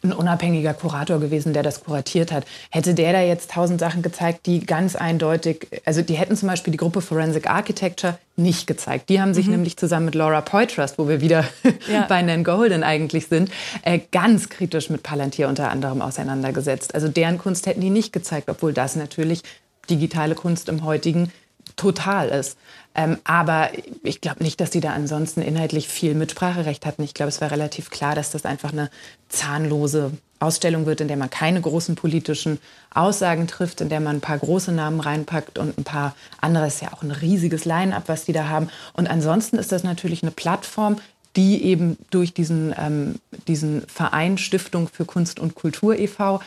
ein 0.04 0.14
unabhängiger 0.14 0.74
Kurator 0.74 1.20
gewesen, 1.20 1.54
der 1.54 1.64
das 1.64 1.84
kuratiert 1.84 2.32
hat. 2.32 2.46
Hätte 2.70 2.94
der 2.94 3.14
da 3.14 3.22
jetzt 3.22 3.52
tausend 3.52 3.80
Sachen 3.80 4.02
gezeigt, 4.02 4.46
die 4.46 4.66
ganz 4.66 4.96
eindeutig, 4.96 5.68
also 5.86 6.02
die 6.02 6.16
hätten 6.16 6.36
zum 6.36 6.50
Beispiel 6.50 6.72
die 6.72 6.78
Gruppe 6.78 7.02
Forensic 7.02 7.50
Architecture 7.50 8.18
nicht 8.36 8.66
gezeigt. 8.66 9.10
Die 9.10 9.22
haben 9.22 9.34
sich 9.34 9.46
mhm. 9.46 9.54
nämlich 9.54 9.78
zusammen 9.78 10.06
mit 10.06 10.16
Laura 10.16 10.42
Poitras, 10.42 10.98
wo 10.98 11.08
wir 11.08 11.22
wieder 11.22 11.46
ja. 11.92 12.06
bei 12.08 12.22
Nan 12.22 12.44
Golden 12.44 12.84
eigentlich 12.84 13.28
sind, 13.28 13.52
äh, 13.84 14.00
ganz 14.12 14.50
kritisch 14.50 14.90
mit 14.90 15.04
Palantir 15.04 15.48
unter 15.48 15.70
anderem 15.70 16.02
auseinandergesetzt. 16.02 16.96
Also 16.96 17.08
deren 17.08 17.38
Kunst 17.38 17.68
hätten 17.68 17.82
die 17.82 17.90
nicht 17.90 18.12
gezeigt, 18.14 18.50
obwohl 18.50 18.74
das 18.74 18.96
natürlich 18.96 19.44
digitale 19.90 20.36
Kunst 20.36 20.70
im 20.70 20.84
heutigen 20.84 21.32
total 21.76 22.30
ist. 22.30 22.58
Ähm, 22.94 23.18
aber 23.24 23.70
ich 24.04 24.20
glaube 24.20 24.44
nicht, 24.44 24.60
dass 24.60 24.70
die 24.70 24.82
da 24.82 24.92
ansonsten 24.92 25.42
inhaltlich 25.42 25.88
viel 25.88 26.14
Mitspracherecht 26.14 26.86
hatten. 26.86 27.04
Ich 27.04 27.14
glaube, 27.14 27.30
es 27.30 27.40
war 27.40 27.52
relativ 27.52 27.90
klar, 27.90 28.16
dass 28.16 28.32
das 28.32 28.46
einfach 28.46 28.74
eine 28.74 28.90
zahnlose 29.30 30.12
Ausstellung 30.42 30.86
wird, 30.86 31.02
in 31.02 31.08
der 31.08 31.18
man 31.18 31.30
keine 31.30 31.62
großen 31.62 31.96
politischen 31.96 32.60
Aussagen 32.94 33.48
trifft, 33.48 33.80
in 33.80 33.90
der 33.90 34.00
man 34.00 34.18
ein 34.18 34.22
paar 34.22 34.40
große 34.40 34.72
Namen 34.72 35.00
reinpackt 35.00 35.58
und 35.58 35.78
ein 35.78 35.84
paar 35.84 36.16
andere. 36.42 36.68
ist 36.68 36.82
ja 36.82 36.92
auch 36.94 37.04
ein 37.04 37.12
riesiges 37.12 37.64
Line-up, 37.64 38.04
was 38.08 38.26
die 38.26 38.34
da 38.34 38.50
haben. 38.50 38.70
Und 38.94 39.10
ansonsten 39.10 39.58
ist 39.58 39.72
das 39.72 39.84
natürlich 39.84 40.24
eine 40.24 40.32
Plattform, 40.32 40.98
die 41.36 41.64
eben 41.64 41.98
durch 42.10 42.34
diesen, 42.34 42.74
ähm, 42.78 43.16
diesen 43.48 43.88
Verein 43.88 44.38
Stiftung 44.38 44.90
für 44.90 45.06
Kunst 45.06 45.40
und 45.40 45.56
Kultur 45.56 45.98
e.V. 45.98 46.42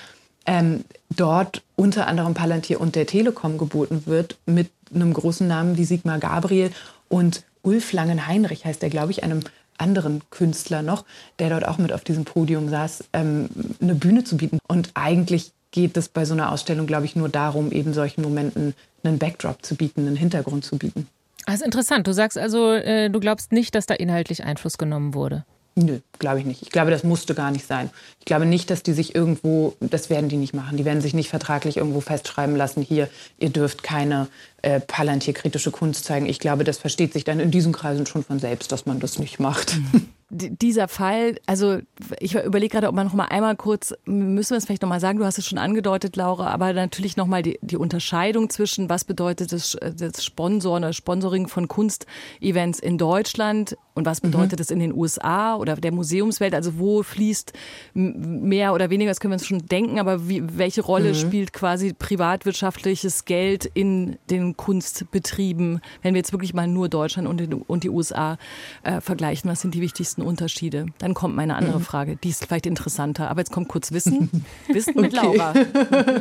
Ähm, 0.47 0.85
dort 1.09 1.63
unter 1.77 2.07
anderem 2.07 2.35
Palantir 2.35 2.81
und 2.81 2.97
der 2.97 3.07
Telekom 3.07 3.57
geboten 3.57 4.03
wird 4.05 4.37
mit 4.45 4.71
einem 4.95 5.13
großen 5.13 5.47
Namen 5.47 5.77
wie 5.77 5.85
Sigmar 5.85 6.19
Gabriel 6.19 6.71
und 7.09 7.45
Ulf 7.63 7.93
Langenheinrich 7.93 8.65
heißt 8.65 8.83
er, 8.83 8.91
glaube 8.91 9.13
ich, 9.13 9.23
einem 9.23 9.41
anderen 9.79 10.23
Künstler 10.31 10.83
noch, 10.83 11.05
der 11.39 11.51
dort 11.51 11.67
auch 11.67 11.79
mit 11.79 11.93
auf 11.93 12.05
diesem 12.05 12.25
Podium 12.25 12.69
saß, 12.69 13.05
ähm, 13.13 13.49
eine 13.81 13.95
Bühne 13.95 14.25
zu 14.25 14.37
bieten. 14.37 14.59
Und 14.69 14.91
eigentlich 14.95 15.53
geht 15.71 15.97
es 15.97 16.09
bei 16.09 16.25
so 16.25 16.35
einer 16.35 16.53
Ausstellung, 16.53 16.87
glaube 16.87 17.07
ich, 17.07 17.17
nur 17.17 17.29
darum, 17.29 17.73
eben 17.73 17.93
solchen 17.93 18.23
Momenten 18.23 18.75
einen 19.03 19.19
Backdrop 19.19 19.65
zu 19.65 19.75
bieten, 19.75 20.07
einen 20.07 20.17
Hintergrund 20.17 20.65
zu 20.65 20.79
bieten. 20.79 21.09
Also 21.47 21.65
interessant. 21.65 22.07
Du 22.07 22.13
sagst 22.13 22.39
also, 22.39 22.73
äh, 22.73 23.11
du 23.11 23.21
glaubst 23.21 23.53
nicht, 23.53 23.75
dass 23.75 23.87
da 23.87 23.95
inhaltlich 23.95 24.45
Einfluss 24.45 24.79
genommen 24.79 25.15
wurde. 25.15 25.45
Nö, 25.77 25.99
glaube 26.21 26.39
ich 26.39 26.47
nicht. 26.47 26.63
Ich 26.63 26.71
glaube, 26.71 26.93
das 26.93 27.03
musste 27.03 27.35
gar 27.35 27.51
nicht 27.51 27.67
sein. 27.67 27.91
Ich 28.21 28.27
glaube 28.27 28.47
nicht, 28.47 28.71
dass 28.71 28.85
die 28.85 28.93
sich 28.93 29.15
irgendwo, 29.15 29.75
das 29.81 30.09
werden 30.09 30.29
die 30.29 30.37
nicht 30.37 30.55
machen. 30.55 30.77
Die 30.77 30.85
werden 30.85 31.01
sich 31.01 31.15
nicht 31.15 31.29
vertraglich 31.29 31.79
irgendwo 31.79 32.01
festschreiben 32.01 32.55
lassen, 32.55 32.81
hier, 32.81 33.09
ihr 33.39 33.51
dürft 33.51 33.83
keine 33.83 34.29
äh, 34.63 34.79
Palantir-kritische 34.79 35.73
Kunst 35.73 36.05
zeigen. 36.05 36.27
Ich 36.27 36.39
glaube, 36.39 36.63
das 36.63 36.79
versteht 36.79 37.13
sich 37.13 37.25
dann 37.25 37.41
in 37.41 37.51
diesen 37.51 37.73
Kreisen 37.73 38.07
schon 38.07 38.23
von 38.23 38.39
selbst, 38.39 38.71
dass 38.71 38.87
man 38.87 39.01
das 39.01 39.19
nicht 39.19 39.41
macht. 39.41 39.77
dieser 40.31 40.89
Fall, 40.89 41.37
also 41.47 41.79
ich 42.21 42.35
überlege 42.35 42.73
gerade, 42.73 42.89
ob 42.89 42.95
man 42.95 43.07
noch 43.07 43.15
mal 43.15 43.27
einmal 43.27 43.57
kurz, 43.57 43.95
müssen 44.05 44.51
wir 44.51 44.59
es 44.59 44.67
vielleicht 44.67 44.83
noch 44.83 44.89
mal 44.89 45.01
sagen, 45.01 45.19
du 45.19 45.25
hast 45.25 45.39
es 45.39 45.47
schon 45.47 45.59
angedeutet, 45.59 46.17
Laura, 46.17 46.49
aber 46.49 46.73
natürlich 46.73 47.17
noch 47.17 47.27
mal 47.27 47.43
die, 47.43 47.59
die 47.63 47.77
Unterscheidung 47.77 48.49
zwischen, 48.49 48.89
was 48.89 49.05
bedeutet 49.05 49.53
das, 49.53 49.77
das 49.97 50.25
Sponsoren 50.25 50.85
oder 50.85 50.93
Sponsoring 50.93 51.49
von 51.49 51.69
Kunstevents 51.69 52.79
in 52.79 52.97
Deutschland 52.97 53.77
und 53.95 54.07
was 54.07 54.21
bedeutet 54.21 54.59
es 54.61 54.71
mhm. 54.71 54.75
in 54.75 54.81
den 54.81 54.95
USA 54.95 55.57
oder 55.57 55.77
der 55.77 55.93
Museumswelt, 55.93 56.55
also 56.55 56.79
wo 56.79 57.03
fließt 57.03 57.53
mehr 57.95 58.75
oder 58.75 58.91
weniger, 58.91 59.11
das 59.11 59.21
können 59.21 59.33
wir 59.33 59.37
uns 59.37 59.47
schon 59.47 59.67
denken, 59.67 60.01
aber 60.01 60.29
wie, 60.29 60.43
welche 60.59 60.83
Rolle 60.83 61.11
mhm. 61.11 61.15
spielt 61.15 61.53
quasi 61.53 61.93
privatwirtschaftliches 61.93 63.25
Geld 63.25 63.71
in 63.73 64.17
den 64.31 64.57
Kunstbetrieben, 64.57 65.81
wenn 66.03 66.15
wir 66.15 66.19
jetzt 66.19 66.33
wirklich 66.33 66.55
mal 66.55 66.67
nur 66.67 66.89
Deutschland 66.89 67.29
und 67.29 67.39
die, 67.39 67.49
und 67.55 67.85
die 67.85 67.91
USA 67.91 68.37
äh, 68.83 69.01
vergleichen, 69.01 69.49
was 69.49 69.61
sind 69.61 69.75
die 69.75 69.81
wichtigsten 69.81 70.23
Unterschiede? 70.23 70.87
Dann 70.99 71.15
kommt 71.15 71.37
meine 71.37 71.55
andere 71.55 71.79
mhm. 71.79 71.85
Frage, 71.85 72.17
die 72.17 72.31
ist 72.31 72.45
vielleicht 72.47 72.67
interessanter, 72.67 73.31
aber 73.31 73.41
jetzt 73.41 73.53
kommt 73.53 73.69
kurz 73.69 73.93
Wissen. 73.93 74.45
Wissen 74.69 75.01
mit 75.01 75.13
Laura. 75.13 75.55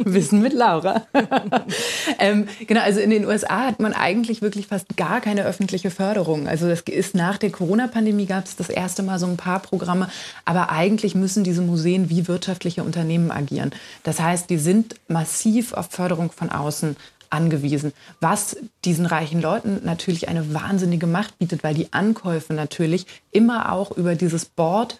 Wissen 0.06 0.42
mit 0.42 0.54
Laura. 0.54 1.08
ähm, 2.20 2.48
genau, 2.68 2.82
also 2.82 3.00
in 3.00 3.10
den 3.10 3.26
USA 3.26 3.66
hat 3.66 3.80
man 3.80 3.94
eigentlich 3.94 4.42
wirklich 4.42 4.68
fast 4.68 4.96
gar 4.96 5.22
keine 5.22 5.44
öffentliche 5.46 5.90
Förderung. 5.90 6.48
Also 6.48 6.68
das 6.68 6.82
ist 6.82 7.16
nach 7.16 7.38
der 7.38 7.50
Corona-Pandemie 7.64 8.26
gab 8.26 8.44
es 8.44 8.58
das 8.58 8.68
erste 8.68 9.04
Mal 9.04 9.20
so 9.20 9.26
ein 9.26 9.38
paar 9.38 9.60
Programme, 9.62 10.10
aber 10.44 10.70
eigentlich 10.70 11.16
müssen 11.16 11.46
diese 11.46 11.62
Museen 11.62 12.10
wie 12.10 12.28
wirtschaftliche 12.28 12.84
Unternehmen 12.84 13.32
agieren. 13.32 13.72
Das 14.04 14.20
heißt, 14.20 14.50
die 14.50 14.58
sind 14.58 14.96
massiv 15.08 15.72
auf 15.72 15.88
Förderung 15.90 16.30
von 16.34 16.50
außen 16.50 16.98
angewiesen, 17.30 17.94
was 18.20 18.58
diesen 18.84 19.06
reichen 19.06 19.42
Leuten 19.42 19.80
natürlich 19.86 20.28
eine 20.28 20.54
wahnsinnige 20.54 21.08
Macht 21.08 21.40
bietet, 21.40 21.64
weil 21.64 21.74
die 21.74 21.94
Ankäufe 21.94 22.54
natürlich 22.54 23.06
immer 23.32 23.72
auch 23.72 23.92
über 23.92 24.16
dieses 24.16 24.44
Board, 24.44 25.00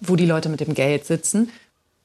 wo 0.00 0.14
die 0.14 0.26
Leute 0.26 0.48
mit 0.48 0.60
dem 0.60 0.74
Geld 0.74 1.06
sitzen, 1.06 1.50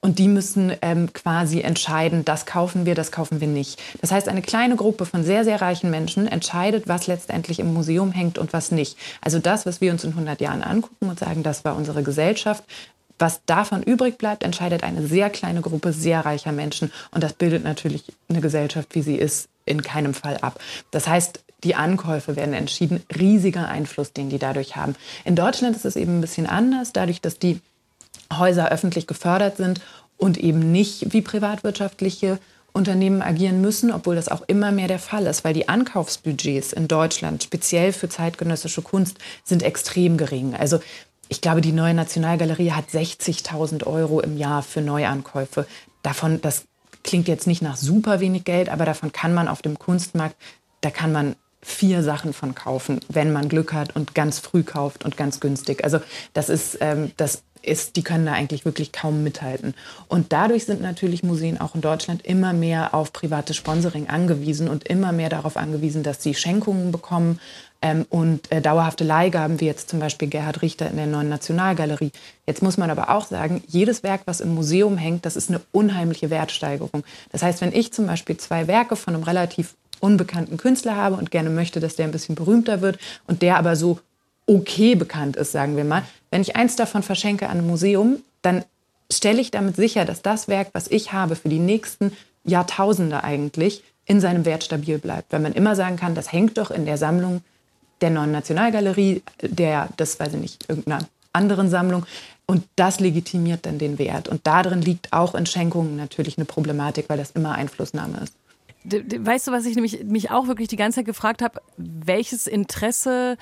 und 0.02 0.18
die 0.18 0.28
müssen 0.28 0.72
ähm, 0.82 1.12
quasi 1.12 1.62
entscheiden, 1.62 2.24
das 2.24 2.46
kaufen 2.46 2.86
wir, 2.86 2.96
das 2.96 3.12
kaufen 3.12 3.42
wir 3.42 3.48
nicht. 3.48 3.82
Das 4.02 4.12
heißt, 4.12 4.30
eine 4.30 4.42
kleine 4.42 4.76
Gruppe 4.76 5.06
von 5.06 5.24
sehr, 5.24 5.44
sehr 5.44 5.62
reichen 5.62 5.90
Menschen 5.90 6.28
entscheidet, 6.28 6.88
was 6.88 7.08
letztendlich 7.08 7.60
im 7.60 7.74
Museum 7.74 8.12
hängt 8.12 8.38
und 8.38 8.54
was 8.54 8.72
nicht. 8.72 8.98
Also 9.22 9.40
das, 9.40 9.66
was 9.66 9.82
wir 9.82 9.92
uns 9.92 10.04
in 10.06 10.12
100 10.12 10.40
Jahren 10.40 10.64
angucken 10.64 11.10
und 11.10 11.20
sagen, 11.20 11.44
das 11.44 11.66
war 11.66 11.76
unsere 11.76 12.04
Gesellschaft, 12.04 12.64
was 13.20 13.42
davon 13.46 13.84
übrig 13.84 14.18
bleibt, 14.18 14.44
entscheidet 14.44 14.84
eine 14.84 15.06
sehr 15.06 15.30
kleine 15.30 15.60
Gruppe 15.60 15.92
sehr 15.92 16.22
reicher 16.26 16.54
Menschen. 16.54 16.92
Und 17.12 17.22
das 17.22 17.34
bildet 17.34 17.66
natürlich 17.66 18.06
eine 18.30 18.40
Gesellschaft, 18.40 18.96
wie 18.96 19.02
sie 19.02 19.16
ist, 19.16 19.50
in 19.66 19.82
keinem 19.82 20.14
Fall 20.14 20.38
ab. 20.38 20.60
Das 20.92 21.08
heißt, 21.08 21.44
die 21.66 21.76
Ankäufe 21.76 22.38
werden 22.38 22.54
entschieden. 22.54 23.04
Riesiger 23.14 23.68
Einfluss, 23.68 24.14
den 24.14 24.30
die 24.30 24.40
dadurch 24.40 24.78
haben. 24.78 24.96
In 25.26 25.36
Deutschland 25.36 25.76
ist 25.76 25.86
es 25.86 25.98
eben 25.98 26.18
ein 26.18 26.22
bisschen 26.22 26.48
anders, 26.48 26.94
dadurch, 26.94 27.20
dass 27.20 27.38
die 27.38 27.60
Häuser 28.34 28.72
öffentlich 28.72 29.08
gefördert 29.08 29.58
sind 29.58 29.82
und 30.18 30.38
eben 30.38 30.72
nicht 30.72 31.14
wie 31.14 31.22
privatwirtschaftliche 31.22 32.40
Unternehmen 32.72 33.22
agieren 33.22 33.62
müssen, 33.62 33.92
obwohl 33.92 34.16
das 34.16 34.30
auch 34.30 34.44
immer 34.48 34.72
mehr 34.72 34.88
der 34.88 35.00
Fall 35.00 35.26
ist, 35.26 35.44
weil 35.44 35.54
die 35.54 35.68
Ankaufsbudgets 35.68 36.74
in 36.74 36.88
Deutschland, 36.88 37.44
speziell 37.44 37.94
für 37.94 38.10
zeitgenössische 38.10 38.82
Kunst, 38.82 39.18
sind 39.44 39.64
extrem 39.64 40.18
gering. 40.18 40.56
Also 40.56 40.80
ich 41.30 41.42
glaube, 41.42 41.62
die 41.62 41.72
neue 41.72 41.94
Nationalgalerie 41.94 42.72
hat 42.72 42.90
60.000 42.90 43.86
Euro 43.86 44.20
im 44.20 44.38
Jahr 44.38 44.64
für 44.64 44.82
Neuankäufe. 44.82 45.66
Davon, 46.04 46.42
das 46.42 46.66
klingt 47.04 47.28
jetzt 47.28 47.48
nicht 47.48 47.62
nach 47.62 47.78
super 47.78 48.20
wenig 48.20 48.44
Geld, 48.44 48.70
aber 48.70 48.86
davon 48.86 49.12
kann 49.12 49.34
man 49.34 49.48
auf 49.48 49.62
dem 49.62 49.78
Kunstmarkt, 49.78 50.36
da 50.82 50.90
kann 50.90 51.12
man 51.12 51.36
vier 51.62 52.04
Sachen 52.04 52.34
von 52.34 52.56
kaufen, 52.56 53.02
wenn 53.10 53.34
man 53.34 53.50
Glück 53.50 53.74
hat 53.74 53.96
und 53.96 54.16
ganz 54.16 54.40
früh 54.40 54.64
kauft 54.64 55.04
und 55.04 55.18
ganz 55.18 55.40
günstig. 55.40 55.84
Also 55.84 56.00
das 56.34 56.50
ist, 56.50 56.78
ähm, 56.80 57.12
das 57.18 57.44
ist, 57.62 57.96
die 57.96 58.04
können 58.04 58.26
da 58.26 58.34
eigentlich 58.34 58.66
wirklich 58.66 58.92
kaum 58.92 59.24
mithalten. 59.24 59.74
Und 60.08 60.32
dadurch 60.32 60.66
sind 60.66 60.82
natürlich 60.82 61.24
Museen 61.24 61.60
auch 61.60 61.76
in 61.76 61.82
Deutschland 61.82 62.26
immer 62.26 62.54
mehr 62.54 62.94
auf 62.94 63.14
private 63.14 63.54
Sponsoring 63.54 64.08
angewiesen 64.08 64.68
und 64.70 64.88
immer 64.88 65.12
mehr 65.12 65.30
darauf 65.30 65.58
angewiesen, 65.58 66.04
dass 66.04 66.24
sie 66.24 66.34
Schenkungen 66.34 66.92
bekommen 66.92 67.40
ähm, 67.82 68.06
und 68.10 68.52
äh, 68.52 68.62
dauerhafte 68.62 69.04
Leihgaben, 69.04 69.60
wie 69.60 69.66
jetzt 69.66 69.90
zum 69.90 70.00
Beispiel 70.00 70.28
Gerhard 70.28 70.62
Richter 70.62 70.90
in 70.90 70.98
der 70.98 71.08
neuen 71.08 71.30
Nationalgalerie. 71.30 72.12
Jetzt 72.46 72.62
muss 72.62 72.78
man 72.78 72.90
aber 72.90 73.10
auch 73.10 73.26
sagen, 73.26 73.64
jedes 73.68 74.04
Werk, 74.04 74.22
was 74.26 74.42
im 74.42 74.54
Museum 74.54 74.98
hängt, 74.98 75.26
das 75.26 75.36
ist 75.36 75.50
eine 75.50 75.62
unheimliche 75.72 76.30
Wertsteigerung. 76.30 77.04
Das 77.32 77.44
heißt, 77.44 77.62
wenn 77.62 77.74
ich 77.74 77.94
zum 77.94 78.08
Beispiel 78.08 78.38
zwei 78.38 78.68
Werke 78.68 78.96
von 78.96 79.16
einem 79.16 79.24
relativ 79.24 79.76
unbekannten 80.00 80.58
Künstler 80.58 80.96
habe 80.96 81.16
und 81.16 81.32
gerne 81.32 81.50
möchte, 81.50 81.80
dass 81.80 81.96
der 81.96 82.06
ein 82.06 82.12
bisschen 82.12 82.36
berühmter 82.36 82.82
wird 82.82 83.00
und 83.28 83.42
der 83.42 83.58
aber 83.58 83.76
so 83.76 84.00
okay 84.46 84.96
bekannt 84.96 85.36
ist, 85.36 85.52
sagen 85.52 85.78
wir 85.78 85.84
mal. 85.84 86.04
Wenn 86.32 86.42
ich 86.42 86.56
eins 86.56 86.76
davon 86.76 87.04
verschenke 87.04 87.50
an 87.50 87.60
ein 87.60 87.68
Museum, 87.68 88.18
dann 88.42 88.64
stelle 89.12 89.42
ich 89.42 89.52
damit 89.52 89.76
sicher, 89.76 90.06
dass 90.06 90.22
das 90.22 90.48
Werk, 90.48 90.70
was 90.74 90.88
ich 90.88 91.14
habe, 91.14 91.36
für 91.36 91.50
die 91.50 91.60
nächsten 91.60 92.12
Jahrtausende 92.44 93.24
eigentlich 93.24 93.84
in 94.06 94.22
seinem 94.22 94.46
Wert 94.46 94.64
stabil 94.64 94.98
bleibt. 94.98 95.32
Wenn 95.32 95.42
man 95.42 95.54
immer 95.54 95.76
sagen 95.76 95.98
kann, 95.98 96.16
das 96.16 96.32
hängt 96.32 96.58
doch 96.58 96.72
in 96.72 96.86
der 96.86 96.98
Sammlung 96.98 97.42
der 98.02 98.10
Neuen 98.10 98.32
Nationalgalerie, 98.32 99.22
der, 99.42 99.90
das 99.98 100.20
weiß 100.20 100.34
ich 100.34 100.40
nicht, 100.40 100.70
irgendeiner 100.70 101.06
anderen 101.34 101.70
Sammlung. 101.70 102.06
Und 102.46 102.64
das 102.76 103.00
legitimiert 103.00 103.66
dann 103.66 103.78
den 103.78 104.00
Wert. 104.00 104.28
Und 104.28 104.48
darin 104.48 104.82
liegt 104.82 105.14
auch 105.14 105.36
in 105.36 105.46
Schenkungen 105.46 105.96
natürlich 105.96 106.38
eine 106.38 106.46
Problematik, 106.46 107.06
weil 107.08 107.18
das 107.18 107.32
immer 107.32 107.54
Einflussnahme 107.54 108.22
ist. 108.24 108.34
Weißt 108.84 109.48
du, 109.48 109.52
was 109.52 109.66
ich 109.66 109.76
nämlich 109.76 110.04
mich 110.06 110.32
auch 110.32 110.48
wirklich 110.48 110.68
die 110.68 110.76
ganze 110.76 110.98
Zeit 110.98 111.06
gefragt 111.06 111.42
habe? 111.42 111.62
Welches 111.78 112.48
Interesse 112.48 113.38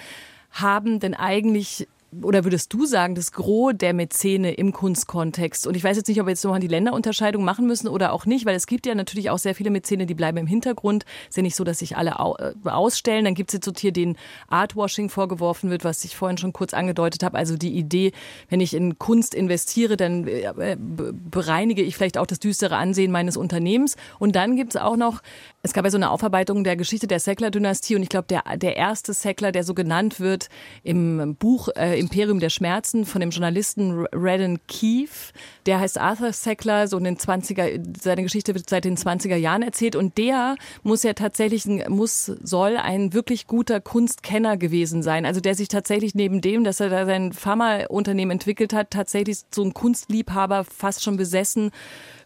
haben 0.51 0.99
denn 0.99 1.13
eigentlich 1.13 1.87
oder 2.21 2.45
würdest 2.45 2.73
du 2.73 2.85
sagen, 2.85 3.15
das 3.15 3.33
Gros 3.33 3.73
der 3.75 3.93
Mäzene 3.93 4.53
im 4.53 4.71
Kunstkontext? 4.71 5.67
Und 5.67 5.75
ich 5.75 5.83
weiß 5.83 5.97
jetzt 5.97 6.07
nicht, 6.07 6.19
ob 6.21 6.27
wir 6.27 6.31
jetzt 6.31 6.43
nochmal 6.43 6.61
die 6.61 6.67
Länderunterscheidung 6.67 7.43
machen 7.43 7.67
müssen 7.67 7.87
oder 7.87 8.13
auch 8.13 8.25
nicht, 8.25 8.45
weil 8.45 8.55
es 8.55 8.65
gibt 8.65 8.85
ja 8.85 8.95
natürlich 8.95 9.29
auch 9.29 9.37
sehr 9.37 9.55
viele 9.55 9.69
Mäzene, 9.71 10.05
die 10.05 10.13
bleiben 10.13 10.37
im 10.37 10.47
Hintergrund. 10.47 11.03
Es 11.23 11.29
ist 11.29 11.37
ja 11.37 11.43
nicht 11.43 11.55
so, 11.55 11.65
dass 11.65 11.79
sich 11.79 11.97
alle 11.97 12.11
äh, 12.11 12.69
ausstellen. 12.69 13.25
Dann 13.25 13.33
gibt 13.33 13.49
es 13.49 13.55
jetzt 13.55 13.65
so 13.65 13.73
hier 13.77 13.91
den 13.91 14.15
Artwashing 14.47 15.09
vorgeworfen 15.09 15.69
wird, 15.69 15.83
was 15.83 16.05
ich 16.05 16.15
vorhin 16.15 16.37
schon 16.37 16.53
kurz 16.53 16.73
angedeutet 16.73 17.23
habe. 17.23 17.37
Also 17.37 17.57
die 17.57 17.77
Idee, 17.77 18.13
wenn 18.49 18.61
ich 18.61 18.73
in 18.73 18.97
Kunst 18.97 19.35
investiere, 19.35 19.97
dann 19.97 20.27
äh, 20.27 20.77
bereinige 20.77 21.81
ich 21.81 21.97
vielleicht 21.97 22.17
auch 22.17 22.27
das 22.27 22.39
düstere 22.39 22.77
Ansehen 22.77 23.11
meines 23.11 23.35
Unternehmens. 23.35 23.97
Und 24.17 24.35
dann 24.35 24.55
gibt 24.55 24.75
es 24.75 24.81
auch 24.81 24.95
noch, 24.95 25.21
es 25.67 25.73
gab 25.73 25.83
ja 25.83 25.91
so 25.91 25.97
eine 25.97 26.11
Aufarbeitung 26.11 26.63
der 26.63 26.77
Geschichte 26.77 27.07
der 27.07 27.19
Sackler-Dynastie 27.19 27.95
und 27.97 28.01
ich 28.01 28.07
glaube, 28.07 28.27
der, 28.27 28.43
der 28.57 28.77
erste 28.77 29.11
Sackler, 29.11 29.51
der 29.51 29.65
so 29.65 29.73
genannt 29.73 30.21
wird 30.21 30.47
im 30.81 31.35
Buch, 31.35 31.67
äh, 31.75 31.99
Imperium 31.99 32.39
der 32.39 32.49
Schmerzen 32.49 33.05
von 33.05 33.19
dem 33.19 33.31
Journalisten 33.31 34.05
Redden 34.13 34.59
Keefe. 34.67 35.33
Der 35.65 35.81
heißt 35.81 35.97
Arthur 35.99 36.31
Sackler, 36.31 36.87
so 36.87 36.97
in 36.97 37.03
den 37.03 37.17
20er, 37.17 37.83
seine 38.01 38.23
Geschichte 38.23 38.55
wird 38.55 38.69
seit 38.69 38.85
den 38.85 38.95
20er 38.95 39.35
Jahren 39.35 39.61
erzählt 39.61 39.97
und 39.97 40.17
der 40.17 40.55
muss 40.83 41.03
ja 41.03 41.11
tatsächlich, 41.13 41.65
muss, 41.89 42.25
soll 42.25 42.77
ein 42.77 43.13
wirklich 43.13 43.45
guter 43.45 43.81
Kunstkenner 43.81 44.55
gewesen 44.55 45.03
sein. 45.03 45.25
Also 45.25 45.41
der 45.41 45.55
sich 45.55 45.67
tatsächlich 45.67 46.15
neben 46.15 46.39
dem, 46.39 46.63
dass 46.63 46.79
er 46.79 46.89
da 46.89 47.05
sein 47.05 47.33
Pharmaunternehmen 47.33 48.31
entwickelt 48.31 48.71
hat, 48.71 48.91
tatsächlich 48.91 49.39
so 49.53 49.63
ein 49.63 49.73
Kunstliebhaber 49.73 50.63
fast 50.63 51.03
schon 51.03 51.17
besessen 51.17 51.71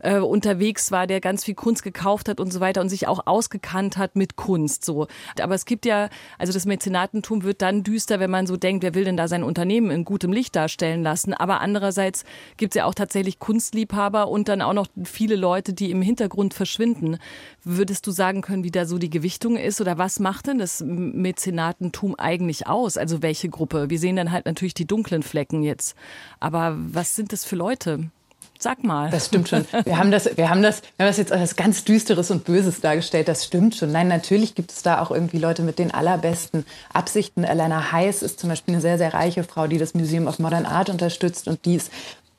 äh, 0.01 0.19
unterwegs 0.19 0.91
war, 0.91 1.07
der 1.07 1.21
ganz 1.21 1.43
viel 1.43 1.55
Kunst 1.55 1.83
gekauft 1.83 2.29
hat 2.29 2.39
und 2.39 2.51
so 2.51 2.59
weiter 2.59 2.81
und 2.81 2.89
sich 2.89 3.07
auch 3.07 3.25
ausgekannt 3.25 3.97
hat 3.97 4.15
mit 4.15 4.35
Kunst. 4.35 4.85
So. 4.85 5.07
Aber 5.39 5.55
es 5.55 5.65
gibt 5.65 5.85
ja, 5.85 6.09
also 6.37 6.53
das 6.53 6.65
Mäzenatentum 6.65 7.43
wird 7.43 7.61
dann 7.61 7.83
düster, 7.83 8.19
wenn 8.19 8.31
man 8.31 8.47
so 8.47 8.57
denkt, 8.57 8.83
wer 8.83 8.95
will 8.95 9.03
denn 9.03 9.17
da 9.17 9.27
sein 9.27 9.43
Unternehmen 9.43 9.91
in 9.91 10.05
gutem 10.05 10.33
Licht 10.33 10.55
darstellen 10.55 11.03
lassen. 11.03 11.33
Aber 11.33 11.61
andererseits 11.61 12.23
gibt 12.57 12.73
es 12.73 12.79
ja 12.79 12.85
auch 12.85 12.95
tatsächlich 12.95 13.39
Kunstliebhaber 13.39 14.27
und 14.27 14.47
dann 14.47 14.61
auch 14.61 14.73
noch 14.73 14.87
viele 15.03 15.35
Leute, 15.35 15.73
die 15.73 15.91
im 15.91 16.01
Hintergrund 16.01 16.53
verschwinden. 16.53 17.17
Würdest 17.63 18.07
du 18.07 18.11
sagen 18.11 18.41
können, 18.41 18.63
wie 18.63 18.71
da 18.71 18.85
so 18.85 18.97
die 18.97 19.09
Gewichtung 19.09 19.57
ist 19.57 19.81
oder 19.81 19.97
was 19.97 20.19
macht 20.19 20.47
denn 20.47 20.57
das 20.57 20.83
Mäzenatentum 20.85 22.15
eigentlich 22.15 22.67
aus? 22.67 22.97
Also 22.97 23.21
welche 23.21 23.49
Gruppe? 23.49 23.89
Wir 23.89 23.99
sehen 23.99 24.15
dann 24.15 24.31
halt 24.31 24.45
natürlich 24.45 24.73
die 24.73 24.87
dunklen 24.87 25.23
Flecken 25.23 25.63
jetzt. 25.63 25.95
Aber 26.39 26.75
was 26.77 27.15
sind 27.15 27.33
das 27.33 27.45
für 27.45 27.55
Leute? 27.55 28.09
Sag 28.62 28.84
mal. 28.84 29.10
Das 29.10 29.26
stimmt 29.26 29.50
schon. 29.50 29.65
Wir 29.86 29.97
haben 29.97 30.12
das, 30.12 30.38
wir 30.38 30.50
haben 30.52 30.62
das, 30.62 30.84
wir 30.95 31.06
haben 31.06 31.10
das 31.10 31.17
jetzt 31.17 31.32
als 31.32 31.56
ganz 31.56 31.84
Düsteres 31.84 32.30
und 32.30 32.43
Böses 32.43 32.80
dargestellt. 32.80 33.28
Das 33.28 33.43
stimmt 33.43 33.74
schon. 33.74 33.91
Nein, 33.91 34.08
natürlich 34.08 34.54
gibt 34.54 34.71
es 34.71 34.84
da 34.84 35.02
auch 35.02 35.10
irgendwie 35.10 35.39
Leute 35.39 35.63
mit 35.63 35.80
den 35.80 35.91
allerbesten 35.91 36.67
Absichten. 36.93 37.43
Elena 37.43 37.91
Heiß 37.91 38.21
ist 38.21 38.39
zum 38.39 38.50
Beispiel 38.52 38.76
eine 38.76 38.82
sehr, 38.82 39.00
sehr 39.00 39.15
reiche 39.15 39.43
Frau, 39.43 39.65
die 39.65 39.80
das 39.80 39.95
Museum 39.95 40.28
of 40.28 40.38
Modern 40.38 40.67
Art 40.67 40.91
unterstützt 40.91 41.47
und 41.47 41.65
die 41.65 41.76
ist 41.76 41.91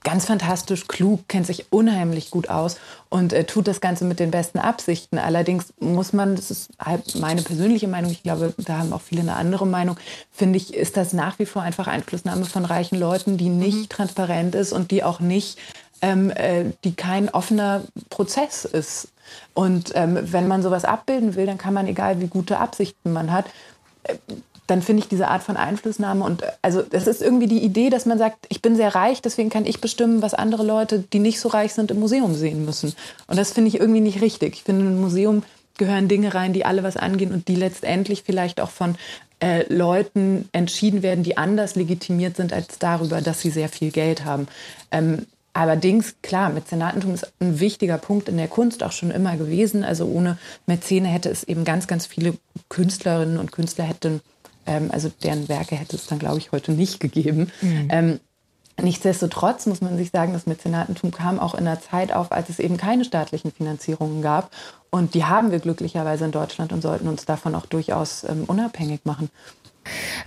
ganz 0.04 0.26
fantastisch, 0.26 0.86
klug, 0.86 1.28
kennt 1.28 1.46
sich 1.46 1.66
unheimlich 1.70 2.30
gut 2.30 2.48
aus 2.48 2.76
und 3.08 3.32
äh, 3.32 3.44
tut 3.44 3.66
das 3.66 3.80
Ganze 3.80 4.04
mit 4.04 4.20
den 4.20 4.30
besten 4.30 4.58
Absichten. 4.58 5.18
Allerdings 5.18 5.72
muss 5.80 6.12
man, 6.12 6.36
das 6.36 6.50
ist 6.50 6.70
halt 6.78 7.16
meine 7.16 7.42
persönliche 7.42 7.88
Meinung, 7.88 8.10
ich 8.10 8.22
glaube, 8.22 8.54
da 8.58 8.78
haben 8.78 8.92
auch 8.92 9.00
viele 9.00 9.22
eine 9.22 9.34
andere 9.34 9.66
Meinung, 9.66 9.96
finde 10.30 10.56
ich, 10.56 10.74
ist 10.74 10.96
das 10.96 11.12
nach 11.12 11.38
wie 11.38 11.46
vor 11.46 11.62
einfach 11.62 11.86
Einflussnahme 11.86 12.44
von 12.44 12.64
reichen 12.64 12.98
Leuten, 12.98 13.36
die 13.36 13.48
nicht 13.48 13.76
mhm. 13.76 13.88
transparent 13.88 14.54
ist 14.54 14.72
und 14.72 14.90
die 14.90 15.04
auch 15.04 15.20
nicht 15.20 15.58
ähm, 16.02 16.30
äh, 16.30 16.66
die 16.84 16.94
kein 16.94 17.28
offener 17.30 17.82
Prozess 18.10 18.64
ist. 18.64 19.08
Und 19.54 19.92
ähm, 19.94 20.18
wenn 20.20 20.48
man 20.48 20.62
sowas 20.62 20.84
abbilden 20.84 21.36
will, 21.36 21.46
dann 21.46 21.58
kann 21.58 21.72
man, 21.72 21.86
egal 21.86 22.20
wie 22.20 22.26
gute 22.26 22.58
Absichten 22.58 23.12
man 23.12 23.32
hat, 23.32 23.46
äh, 24.04 24.14
dann 24.66 24.82
finde 24.82 25.02
ich 25.02 25.08
diese 25.08 25.28
Art 25.28 25.42
von 25.42 25.56
Einflussnahme 25.56 26.24
und 26.24 26.42
äh, 26.42 26.52
also 26.62 26.82
das 26.82 27.06
ist 27.06 27.22
irgendwie 27.22 27.46
die 27.46 27.62
Idee, 27.62 27.90
dass 27.90 28.06
man 28.06 28.18
sagt, 28.18 28.46
ich 28.48 28.62
bin 28.62 28.76
sehr 28.76 28.94
reich, 28.94 29.22
deswegen 29.22 29.50
kann 29.50 29.66
ich 29.66 29.80
bestimmen, 29.80 30.22
was 30.22 30.34
andere 30.34 30.64
Leute, 30.64 31.00
die 31.00 31.18
nicht 31.18 31.40
so 31.40 31.48
reich 31.48 31.72
sind, 31.72 31.90
im 31.90 32.00
Museum 32.00 32.34
sehen 32.34 32.64
müssen. 32.64 32.94
Und 33.26 33.38
das 33.38 33.52
finde 33.52 33.68
ich 33.68 33.80
irgendwie 33.80 34.00
nicht 34.00 34.20
richtig. 34.20 34.54
Ich 34.54 34.62
finde, 34.62 34.86
im 34.86 35.00
Museum 35.00 35.42
gehören 35.78 36.08
Dinge 36.08 36.34
rein, 36.34 36.52
die 36.52 36.64
alle 36.64 36.82
was 36.82 36.96
angehen 36.96 37.32
und 37.32 37.48
die 37.48 37.56
letztendlich 37.56 38.22
vielleicht 38.24 38.60
auch 38.60 38.70
von 38.70 38.96
äh, 39.40 39.64
Leuten 39.72 40.48
entschieden 40.52 41.02
werden, 41.02 41.24
die 41.24 41.36
anders 41.36 41.74
legitimiert 41.74 42.36
sind 42.36 42.52
als 42.52 42.78
darüber, 42.78 43.20
dass 43.20 43.40
sie 43.40 43.50
sehr 43.50 43.68
viel 43.68 43.90
Geld 43.90 44.24
haben. 44.24 44.46
Ähm, 44.90 45.26
Allerdings, 45.54 46.14
klar, 46.22 46.48
Mäzenatentum 46.48 47.12
ist 47.12 47.30
ein 47.38 47.60
wichtiger 47.60 47.98
Punkt 47.98 48.28
in 48.28 48.38
der 48.38 48.48
Kunst 48.48 48.82
auch 48.82 48.92
schon 48.92 49.10
immer 49.10 49.36
gewesen. 49.36 49.84
Also 49.84 50.06
ohne 50.06 50.38
Mäzene 50.66 51.08
hätte 51.08 51.28
es 51.28 51.44
eben 51.44 51.64
ganz, 51.64 51.86
ganz 51.86 52.06
viele 52.06 52.34
Künstlerinnen 52.70 53.38
und 53.38 53.52
Künstler 53.52 53.84
hätten, 53.84 54.22
ähm, 54.66 54.90
also 54.90 55.10
deren 55.22 55.48
Werke 55.48 55.76
hätte 55.76 55.96
es 55.96 56.06
dann, 56.06 56.18
glaube 56.18 56.38
ich, 56.38 56.52
heute 56.52 56.72
nicht 56.72 57.00
gegeben. 57.00 57.50
Mhm. 57.60 57.88
Ähm, 57.90 58.20
nichtsdestotrotz 58.80 59.66
muss 59.66 59.82
man 59.82 59.98
sich 59.98 60.10
sagen, 60.10 60.32
das 60.32 60.46
Mäzenatentum 60.46 61.10
kam 61.10 61.38
auch 61.38 61.54
in 61.54 61.66
einer 61.66 61.80
Zeit 61.80 62.14
auf, 62.14 62.32
als 62.32 62.48
es 62.48 62.58
eben 62.58 62.78
keine 62.78 63.04
staatlichen 63.04 63.52
Finanzierungen 63.52 64.22
gab. 64.22 64.50
Und 64.88 65.12
die 65.12 65.24
haben 65.24 65.50
wir 65.50 65.58
glücklicherweise 65.58 66.24
in 66.24 66.32
Deutschland 66.32 66.72
und 66.72 66.80
sollten 66.80 67.08
uns 67.08 67.26
davon 67.26 67.54
auch 67.54 67.66
durchaus 67.66 68.24
ähm, 68.24 68.44
unabhängig 68.46 69.00
machen. 69.04 69.28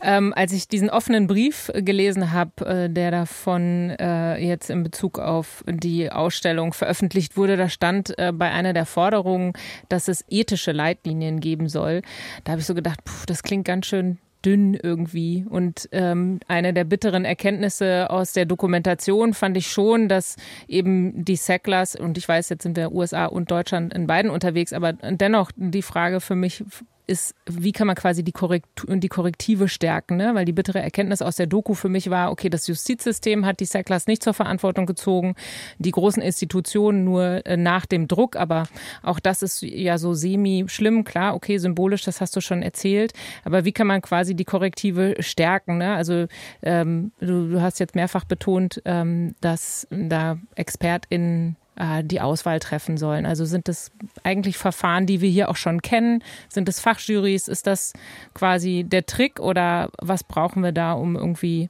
Ähm, 0.01 0.33
als 0.35 0.51
ich 0.53 0.67
diesen 0.67 0.89
offenen 0.89 1.27
Brief 1.27 1.71
gelesen 1.73 2.31
habe, 2.31 2.65
äh, 2.65 2.89
der 2.89 3.11
davon 3.11 3.91
äh, 3.91 4.37
jetzt 4.37 4.69
in 4.69 4.83
Bezug 4.83 5.19
auf 5.19 5.63
die 5.67 6.11
Ausstellung 6.11 6.73
veröffentlicht 6.73 7.37
wurde, 7.37 7.57
da 7.57 7.69
stand 7.69 8.17
äh, 8.17 8.31
bei 8.33 8.51
einer 8.51 8.73
der 8.73 8.85
Forderungen, 8.85 9.53
dass 9.89 10.07
es 10.07 10.25
ethische 10.29 10.71
Leitlinien 10.71 11.39
geben 11.39 11.69
soll. 11.69 12.01
Da 12.43 12.51
habe 12.51 12.61
ich 12.61 12.67
so 12.67 12.75
gedacht, 12.75 13.03
puh, 13.03 13.25
das 13.25 13.43
klingt 13.43 13.65
ganz 13.65 13.85
schön 13.85 14.17
dünn 14.45 14.75
irgendwie. 14.75 15.45
Und 15.49 15.89
ähm, 15.91 16.39
eine 16.47 16.73
der 16.73 16.83
bitteren 16.83 17.25
Erkenntnisse 17.25 18.09
aus 18.09 18.33
der 18.33 18.45
Dokumentation 18.45 19.33
fand 19.33 19.57
ich 19.57 19.67
schon, 19.67 20.07
dass 20.07 20.35
eben 20.67 21.25
die 21.25 21.35
Sacklers, 21.35 21.95
und 21.95 22.17
ich 22.17 22.27
weiß, 22.27 22.49
jetzt 22.49 22.63
sind 22.63 22.77
wir 22.77 22.91
USA 22.91 23.25
und 23.25 23.49
Deutschland 23.49 23.93
in 23.93 24.07
beiden 24.07 24.29
unterwegs, 24.29 24.71
aber 24.71 24.93
dennoch 24.93 25.51
die 25.55 25.81
Frage 25.81 26.21
für 26.21 26.35
mich 26.35 26.63
ist, 27.07 27.35
wie 27.45 27.71
kann 27.71 27.87
man 27.87 27.95
quasi 27.95 28.23
die, 28.23 28.31
Korrektur, 28.31 28.95
die 28.95 29.07
Korrektive 29.07 29.67
stärken, 29.67 30.17
ne? 30.17 30.35
weil 30.35 30.45
die 30.45 30.53
bittere 30.53 30.81
Erkenntnis 30.81 31.21
aus 31.21 31.35
der 31.35 31.47
Doku 31.47 31.73
für 31.73 31.89
mich 31.89 32.09
war, 32.09 32.31
okay, 32.31 32.49
das 32.49 32.67
Justizsystem 32.67 33.45
hat 33.45 33.59
die 33.59 33.65
Sacklers 33.65 34.07
nicht 34.07 34.23
zur 34.23 34.33
Verantwortung 34.33 34.85
gezogen, 34.85 35.35
die 35.77 35.91
großen 35.91 36.21
Institutionen 36.21 37.03
nur 37.03 37.45
äh, 37.45 37.57
nach 37.57 37.85
dem 37.85 38.07
Druck, 38.07 38.35
aber 38.35 38.67
auch 39.03 39.19
das 39.19 39.41
ist 39.41 39.61
ja 39.61 39.97
so 39.97 40.13
semi-schlimm, 40.13 41.03
klar, 41.03 41.35
okay, 41.35 41.57
symbolisch, 41.57 42.03
das 42.03 42.21
hast 42.21 42.35
du 42.35 42.41
schon 42.41 42.61
erzählt, 42.61 43.13
aber 43.43 43.65
wie 43.65 43.71
kann 43.71 43.87
man 43.87 44.01
quasi 44.01 44.35
die 44.35 44.45
Korrektive 44.45 45.15
stärken? 45.19 45.77
Ne? 45.77 45.95
Also 45.95 46.27
ähm, 46.61 47.11
du, 47.19 47.49
du, 47.49 47.61
hast 47.61 47.79
jetzt 47.79 47.95
mehrfach 47.95 48.25
betont, 48.25 48.81
ähm, 48.85 49.35
dass 49.41 49.87
da 49.89 50.37
ExpertInnen 50.55 51.57
äh, 51.75 52.03
die 52.03 52.21
Auswahl 52.21 52.59
treffen 52.59 52.97
sollen. 52.97 53.25
Also 53.25 53.45
sind 53.45 53.67
das 53.67 53.91
eigentlich 54.23 54.57
Verfahren, 54.57 55.05
die 55.05 55.21
wir 55.21 55.29
hier 55.29 55.49
auch 55.49 55.55
schon 55.55 55.81
kennen? 55.81 56.23
Sind 56.49 56.69
es 56.69 56.79
Fachjurys? 56.79 57.47
Ist 57.47 57.67
das 57.67 57.93
quasi 58.33 58.85
der 58.87 59.05
Trick 59.05 59.39
oder 59.39 59.89
was 59.99 60.23
brauchen 60.23 60.63
wir 60.63 60.71
da, 60.71 60.93
um 60.93 61.15
irgendwie 61.15 61.69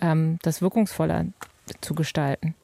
ähm, 0.00 0.38
das 0.42 0.62
wirkungsvoller 0.62 1.26
zu 1.80 1.94
gestalten? 1.94 2.54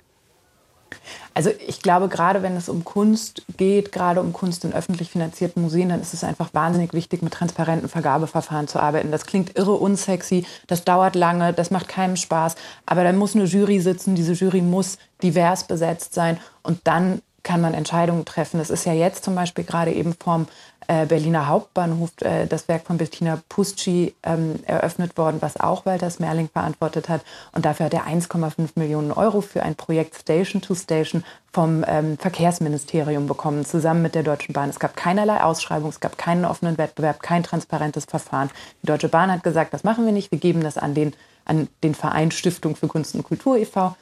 Also 1.34 1.50
ich 1.66 1.82
glaube, 1.82 2.08
gerade 2.08 2.42
wenn 2.42 2.56
es 2.56 2.68
um 2.68 2.84
Kunst 2.84 3.42
geht, 3.56 3.92
gerade 3.92 4.20
um 4.20 4.32
Kunst 4.32 4.64
in 4.64 4.72
öffentlich 4.72 5.10
finanzierten 5.10 5.62
Museen, 5.62 5.88
dann 5.88 6.00
ist 6.00 6.14
es 6.14 6.24
einfach 6.24 6.52
wahnsinnig 6.52 6.92
wichtig, 6.92 7.22
mit 7.22 7.32
transparenten 7.32 7.88
Vergabeverfahren 7.88 8.68
zu 8.68 8.80
arbeiten. 8.80 9.10
Das 9.10 9.26
klingt 9.26 9.56
irre 9.56 9.74
unsexy, 9.74 10.44
das 10.66 10.84
dauert 10.84 11.14
lange, 11.14 11.52
das 11.52 11.70
macht 11.70 11.88
keinem 11.88 12.16
Spaß. 12.16 12.56
Aber 12.86 13.04
da 13.04 13.12
muss 13.12 13.34
eine 13.34 13.44
Jury 13.44 13.80
sitzen, 13.80 14.14
diese 14.14 14.32
Jury 14.32 14.60
muss 14.60 14.98
divers 15.22 15.66
besetzt 15.66 16.14
sein 16.14 16.38
und 16.62 16.80
dann 16.84 17.22
kann 17.42 17.60
man 17.60 17.74
Entscheidungen 17.74 18.24
treffen. 18.24 18.58
Das 18.58 18.70
ist 18.70 18.84
ja 18.84 18.92
jetzt 18.92 19.24
zum 19.24 19.34
Beispiel 19.34 19.64
gerade 19.64 19.92
eben 19.92 20.14
vom 20.14 20.46
äh, 20.90 21.06
Berliner 21.06 21.46
Hauptbahnhof 21.46 22.10
äh, 22.22 22.46
das 22.46 22.66
Werk 22.66 22.86
von 22.86 22.98
Bettina 22.98 23.40
Pusci 23.48 24.14
ähm, 24.24 24.58
eröffnet 24.66 25.16
worden, 25.16 25.36
was 25.40 25.58
auch 25.58 25.86
Walter 25.86 26.10
Smerling 26.10 26.48
verantwortet 26.48 27.08
hat. 27.08 27.22
Und 27.52 27.64
dafür 27.64 27.86
hat 27.86 27.94
er 27.94 28.06
1,5 28.06 28.70
Millionen 28.74 29.12
Euro 29.12 29.40
für 29.40 29.62
ein 29.62 29.76
Projekt 29.76 30.16
Station 30.16 30.60
to 30.60 30.74
Station 30.74 31.22
vom 31.52 31.84
ähm, 31.86 32.18
Verkehrsministerium 32.18 33.28
bekommen, 33.28 33.64
zusammen 33.64 34.02
mit 34.02 34.16
der 34.16 34.24
Deutschen 34.24 34.52
Bahn. 34.52 34.68
Es 34.68 34.80
gab 34.80 34.96
keinerlei 34.96 35.42
Ausschreibung, 35.42 35.90
es 35.90 36.00
gab 36.00 36.18
keinen 36.18 36.44
offenen 36.44 36.76
Wettbewerb, 36.76 37.22
kein 37.22 37.44
transparentes 37.44 38.06
Verfahren. 38.06 38.50
Die 38.82 38.86
Deutsche 38.86 39.08
Bahn 39.08 39.30
hat 39.30 39.44
gesagt, 39.44 39.72
das 39.72 39.84
machen 39.84 40.06
wir 40.06 40.12
nicht, 40.12 40.32
wir 40.32 40.40
geben 40.40 40.62
das 40.62 40.76
an 40.76 40.94
den, 40.94 41.14
an 41.44 41.68
den 41.84 41.94
Verein 41.94 42.32
Stiftung 42.32 42.74
für 42.74 42.88
Kunst 42.88 43.14
und 43.14 43.22
Kultur 43.22 43.56
e.V. 43.56 43.94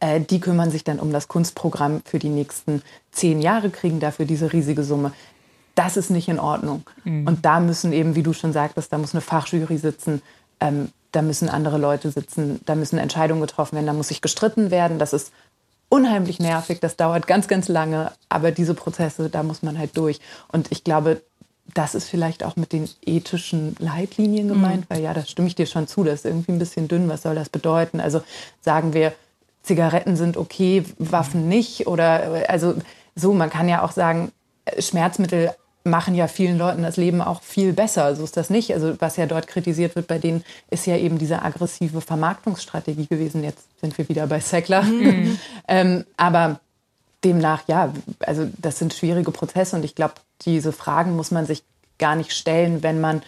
Äh, 0.00 0.20
die 0.20 0.40
kümmern 0.40 0.70
sich 0.70 0.84
dann 0.84 1.00
um 1.00 1.12
das 1.12 1.28
Kunstprogramm 1.28 2.02
für 2.04 2.18
die 2.18 2.28
nächsten 2.28 2.82
zehn 3.12 3.40
Jahre, 3.40 3.70
kriegen 3.70 4.00
dafür 4.00 4.26
diese 4.26 4.52
riesige 4.52 4.84
Summe. 4.84 5.12
Das 5.74 5.96
ist 5.96 6.10
nicht 6.10 6.28
in 6.28 6.38
Ordnung. 6.38 6.82
Mhm. 7.04 7.26
Und 7.26 7.44
da 7.44 7.60
müssen 7.60 7.92
eben, 7.92 8.14
wie 8.14 8.22
du 8.22 8.32
schon 8.32 8.52
sagtest, 8.52 8.92
da 8.92 8.98
muss 8.98 9.14
eine 9.14 9.20
Fachjury 9.20 9.78
sitzen, 9.78 10.22
ähm, 10.60 10.90
da 11.12 11.22
müssen 11.22 11.48
andere 11.48 11.78
Leute 11.78 12.10
sitzen, 12.10 12.60
da 12.66 12.74
müssen 12.74 12.98
Entscheidungen 12.98 13.40
getroffen 13.40 13.76
werden, 13.76 13.86
da 13.86 13.92
muss 13.92 14.08
sich 14.08 14.20
gestritten 14.20 14.70
werden. 14.70 14.98
Das 14.98 15.12
ist 15.12 15.32
unheimlich 15.88 16.38
nervig, 16.38 16.80
das 16.80 16.96
dauert 16.96 17.26
ganz, 17.26 17.48
ganz 17.48 17.68
lange, 17.68 18.12
aber 18.28 18.52
diese 18.52 18.74
Prozesse, 18.74 19.28
da 19.28 19.42
muss 19.42 19.62
man 19.62 19.78
halt 19.78 19.96
durch. 19.96 20.20
Und 20.52 20.70
ich 20.70 20.84
glaube, 20.84 21.20
das 21.74 21.94
ist 21.94 22.08
vielleicht 22.08 22.44
auch 22.44 22.56
mit 22.56 22.72
den 22.72 22.88
ethischen 23.04 23.76
Leitlinien 23.78 24.48
gemeint, 24.48 24.82
mhm. 24.82 24.94
weil 24.94 25.02
ja, 25.02 25.14
da 25.14 25.24
stimme 25.24 25.48
ich 25.48 25.54
dir 25.54 25.66
schon 25.66 25.86
zu, 25.86 26.04
das 26.04 26.20
ist 26.20 26.24
irgendwie 26.26 26.52
ein 26.52 26.58
bisschen 26.58 26.88
dünn, 26.88 27.08
was 27.08 27.22
soll 27.22 27.34
das 27.34 27.48
bedeuten? 27.48 28.00
Also 28.00 28.22
sagen 28.60 28.92
wir, 28.92 29.12
Zigaretten 29.62 30.16
sind 30.16 30.36
okay, 30.36 30.84
Waffen 30.98 31.48
nicht 31.48 31.86
oder 31.86 32.44
also 32.48 32.74
so, 33.14 33.32
man 33.32 33.50
kann 33.50 33.68
ja 33.68 33.82
auch 33.82 33.92
sagen, 33.92 34.32
Schmerzmittel 34.78 35.50
machen 35.84 36.14
ja 36.14 36.28
vielen 36.28 36.58
Leuten 36.58 36.82
das 36.82 36.96
Leben 36.96 37.20
auch 37.22 37.42
viel 37.42 37.72
besser. 37.72 38.14
So 38.14 38.24
ist 38.24 38.36
das 38.36 38.50
nicht. 38.50 38.74
Also 38.74 39.00
was 39.00 39.16
ja 39.16 39.26
dort 39.26 39.46
kritisiert 39.46 39.96
wird 39.96 40.06
bei 40.06 40.18
denen, 40.18 40.44
ist 40.70 40.86
ja 40.86 40.96
eben 40.96 41.18
diese 41.18 41.42
aggressive 41.42 42.00
Vermarktungsstrategie 42.00 43.06
gewesen. 43.06 43.42
Jetzt 43.42 43.66
sind 43.80 43.96
wir 43.96 44.08
wieder 44.08 44.26
bei 44.26 44.40
Sackler. 44.40 44.82
Mhm. 44.82 45.38
ähm, 45.68 46.04
aber 46.16 46.60
demnach, 47.24 47.62
ja, 47.66 47.92
also 48.20 48.48
das 48.58 48.78
sind 48.78 48.94
schwierige 48.94 49.30
Prozesse 49.30 49.76
und 49.76 49.84
ich 49.84 49.94
glaube, 49.94 50.14
diese 50.42 50.72
Fragen 50.72 51.16
muss 51.16 51.30
man 51.30 51.46
sich 51.46 51.62
gar 51.98 52.14
nicht 52.14 52.32
stellen, 52.32 52.82
wenn 52.82 53.00
man 53.00 53.22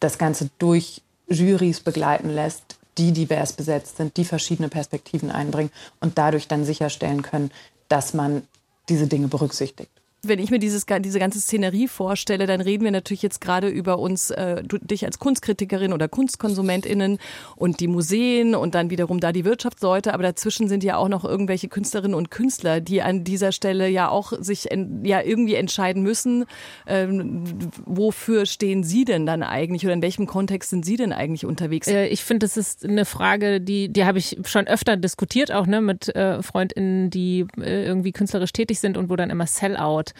das 0.00 0.18
Ganze 0.18 0.48
durch 0.58 1.02
Jurys 1.28 1.80
begleiten 1.80 2.28
lässt, 2.28 2.76
die 2.98 3.12
divers 3.12 3.52
besetzt 3.52 3.96
sind, 3.96 4.16
die 4.16 4.24
verschiedene 4.24 4.68
Perspektiven 4.68 5.30
einbringen 5.30 5.70
und 6.00 6.18
dadurch 6.18 6.48
dann 6.48 6.64
sicherstellen 6.64 7.22
können, 7.22 7.50
dass 7.88 8.14
man 8.14 8.46
diese 8.88 9.06
Dinge 9.06 9.28
berücksichtigt 9.28 10.01
wenn 10.24 10.38
ich 10.38 10.52
mir 10.52 10.60
dieses, 10.60 10.86
diese 11.00 11.18
ganze 11.18 11.40
Szenerie 11.40 11.88
vorstelle, 11.88 12.46
dann 12.46 12.60
reden 12.60 12.84
wir 12.84 12.92
natürlich 12.92 13.22
jetzt 13.22 13.40
gerade 13.40 13.68
über 13.68 13.98
uns, 13.98 14.30
äh, 14.30 14.62
du, 14.62 14.78
dich 14.78 15.04
als 15.04 15.18
Kunstkritikerin 15.18 15.92
oder 15.92 16.08
KunstkonsumentInnen 16.08 17.18
und 17.56 17.80
die 17.80 17.88
Museen 17.88 18.54
und 18.54 18.76
dann 18.76 18.90
wiederum 18.90 19.18
da 19.18 19.32
die 19.32 19.44
Wirtschaftsleute. 19.44 20.14
Aber 20.14 20.22
dazwischen 20.22 20.68
sind 20.68 20.84
ja 20.84 20.96
auch 20.96 21.08
noch 21.08 21.24
irgendwelche 21.24 21.66
Künstlerinnen 21.66 22.14
und 22.14 22.30
Künstler, 22.30 22.80
die 22.80 23.02
an 23.02 23.24
dieser 23.24 23.50
Stelle 23.50 23.88
ja 23.88 24.10
auch 24.10 24.32
sich 24.38 24.70
en, 24.70 25.04
ja 25.04 25.20
irgendwie 25.20 25.56
entscheiden 25.56 26.04
müssen, 26.04 26.44
ähm, 26.86 27.42
wofür 27.84 28.46
stehen 28.46 28.84
sie 28.84 29.04
denn 29.04 29.26
dann 29.26 29.42
eigentlich 29.42 29.84
oder 29.84 29.94
in 29.94 30.02
welchem 30.02 30.28
Kontext 30.28 30.70
sind 30.70 30.84
sie 30.84 30.96
denn 30.96 31.12
eigentlich 31.12 31.44
unterwegs? 31.44 31.88
Äh, 31.88 32.06
ich 32.06 32.22
finde, 32.22 32.46
das 32.46 32.56
ist 32.56 32.84
eine 32.84 33.06
Frage, 33.06 33.60
die, 33.60 33.92
die 33.92 34.04
habe 34.04 34.18
ich 34.18 34.38
schon 34.44 34.68
öfter 34.68 34.96
diskutiert, 34.96 35.50
auch 35.50 35.66
ne, 35.66 35.80
mit 35.80 36.14
äh, 36.14 36.40
FreundInnen, 36.44 37.10
die 37.10 37.44
äh, 37.58 37.84
irgendwie 37.84 38.12
künstlerisch 38.12 38.52
tätig 38.52 38.78
sind 38.78 38.96
und 38.96 39.10
wo 39.10 39.16
dann 39.16 39.28
immer 39.28 39.48
Sellout 39.48 40.11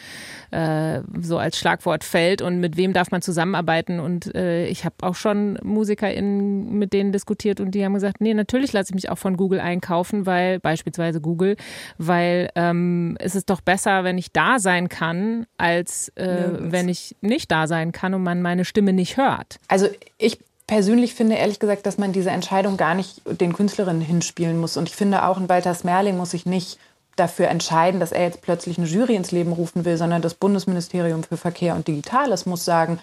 äh, 0.51 1.01
so 1.21 1.37
als 1.37 1.57
Schlagwort 1.57 2.03
fällt 2.03 2.41
und 2.41 2.59
mit 2.59 2.77
wem 2.77 2.93
darf 2.93 3.11
man 3.11 3.21
zusammenarbeiten. 3.21 3.99
Und 3.99 4.33
äh, 4.35 4.67
ich 4.67 4.85
habe 4.85 4.95
auch 5.01 5.15
schon 5.15 5.57
MusikerInnen 5.63 6.77
mit 6.77 6.93
denen 6.93 7.11
diskutiert 7.11 7.59
und 7.59 7.71
die 7.71 7.83
haben 7.83 7.93
gesagt, 7.93 8.21
nee, 8.21 8.33
natürlich 8.33 8.73
lasse 8.73 8.91
ich 8.91 8.95
mich 8.95 9.09
auch 9.09 9.17
von 9.17 9.37
Google 9.37 9.59
einkaufen, 9.59 10.25
weil 10.25 10.59
beispielsweise 10.59 11.21
Google, 11.21 11.55
weil 11.97 12.49
ähm, 12.55 13.17
es 13.19 13.35
ist 13.35 13.49
doch 13.49 13.61
besser, 13.61 14.03
wenn 14.03 14.17
ich 14.17 14.31
da 14.31 14.59
sein 14.59 14.89
kann, 14.89 15.45
als 15.57 16.09
äh, 16.15 16.49
wenn 16.59 16.89
ich 16.89 17.15
nicht 17.21 17.51
da 17.51 17.67
sein 17.67 17.91
kann 17.91 18.13
und 18.13 18.23
man 18.23 18.41
meine 18.41 18.65
Stimme 18.65 18.93
nicht 18.93 19.17
hört. 19.17 19.59
Also 19.67 19.87
ich 20.17 20.39
persönlich 20.67 21.13
finde 21.13 21.35
ehrlich 21.35 21.59
gesagt, 21.59 21.85
dass 21.85 21.97
man 21.97 22.13
diese 22.13 22.31
Entscheidung 22.31 22.77
gar 22.77 22.95
nicht 22.95 23.21
den 23.25 23.53
Künstlerinnen 23.53 24.01
hinspielen 24.01 24.57
muss. 24.57 24.77
Und 24.77 24.89
ich 24.89 24.95
finde 24.95 25.25
auch, 25.25 25.37
ein 25.37 25.49
Walter 25.49 25.73
Smerling 25.73 26.17
muss 26.17 26.31
sich 26.31 26.45
nicht 26.45 26.79
dafür 27.15 27.47
entscheiden, 27.47 27.99
dass 27.99 28.11
er 28.11 28.23
jetzt 28.23 28.41
plötzlich 28.41 28.77
eine 28.77 28.87
Jury 28.87 29.15
ins 29.15 29.31
Leben 29.31 29.53
rufen 29.53 29.85
will, 29.85 29.97
sondern 29.97 30.21
das 30.21 30.33
Bundesministerium 30.33 31.23
für 31.23 31.37
Verkehr 31.37 31.75
und 31.75 31.87
Digitales 31.87 32.45
muss 32.45 32.65
sagen, 32.65 32.99